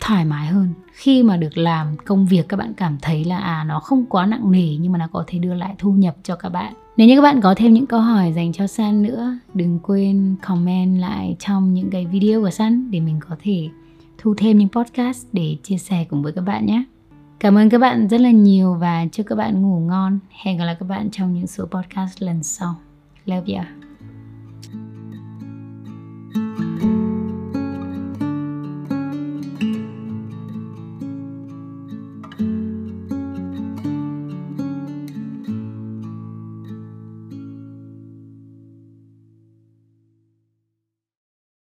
thoải 0.00 0.24
mái 0.24 0.46
hơn. 0.46 0.68
Khi 0.92 1.22
mà 1.22 1.36
được 1.36 1.58
làm 1.58 1.96
công 2.04 2.26
việc 2.26 2.48
các 2.48 2.56
bạn 2.56 2.74
cảm 2.74 2.98
thấy 3.02 3.24
là 3.24 3.38
à 3.38 3.64
nó 3.64 3.80
không 3.80 4.06
quá 4.06 4.26
nặng 4.26 4.50
nề 4.50 4.76
nhưng 4.80 4.92
mà 4.92 4.98
nó 4.98 5.08
có 5.12 5.24
thể 5.26 5.38
đưa 5.38 5.54
lại 5.54 5.74
thu 5.78 5.92
nhập 5.92 6.16
cho 6.22 6.36
các 6.36 6.48
bạn 6.48 6.74
nếu 7.00 7.08
như 7.08 7.16
các 7.16 7.22
bạn 7.22 7.40
có 7.40 7.54
thêm 7.56 7.74
những 7.74 7.86
câu 7.86 8.00
hỏi 8.00 8.32
dành 8.32 8.52
cho 8.52 8.66
San 8.66 9.02
nữa, 9.02 9.38
đừng 9.54 9.78
quên 9.82 10.36
comment 10.42 11.00
lại 11.00 11.36
trong 11.38 11.74
những 11.74 11.90
cái 11.90 12.06
video 12.06 12.40
của 12.40 12.50
San 12.50 12.90
để 12.90 13.00
mình 13.00 13.20
có 13.28 13.36
thể 13.42 13.68
thu 14.18 14.34
thêm 14.36 14.58
những 14.58 14.68
podcast 14.68 15.26
để 15.32 15.56
chia 15.62 15.78
sẻ 15.78 16.04
cùng 16.10 16.22
với 16.22 16.32
các 16.32 16.40
bạn 16.42 16.66
nhé 16.66 16.84
Cảm 17.38 17.58
ơn 17.58 17.70
các 17.70 17.78
bạn 17.78 18.08
rất 18.08 18.20
là 18.20 18.30
nhiều 18.30 18.74
và 18.74 19.06
chúc 19.12 19.26
các 19.26 19.34
bạn 19.34 19.62
ngủ 19.62 19.80
ngon. 19.80 20.18
Hẹn 20.30 20.58
gặp 20.58 20.64
lại 20.64 20.76
các 20.80 20.86
bạn 20.88 21.10
trong 21.10 21.34
những 21.34 21.46
số 21.46 21.66
podcast 21.66 22.22
lần 22.22 22.42
sau. 22.42 22.74
Love 23.26 23.54
you. 23.54 23.79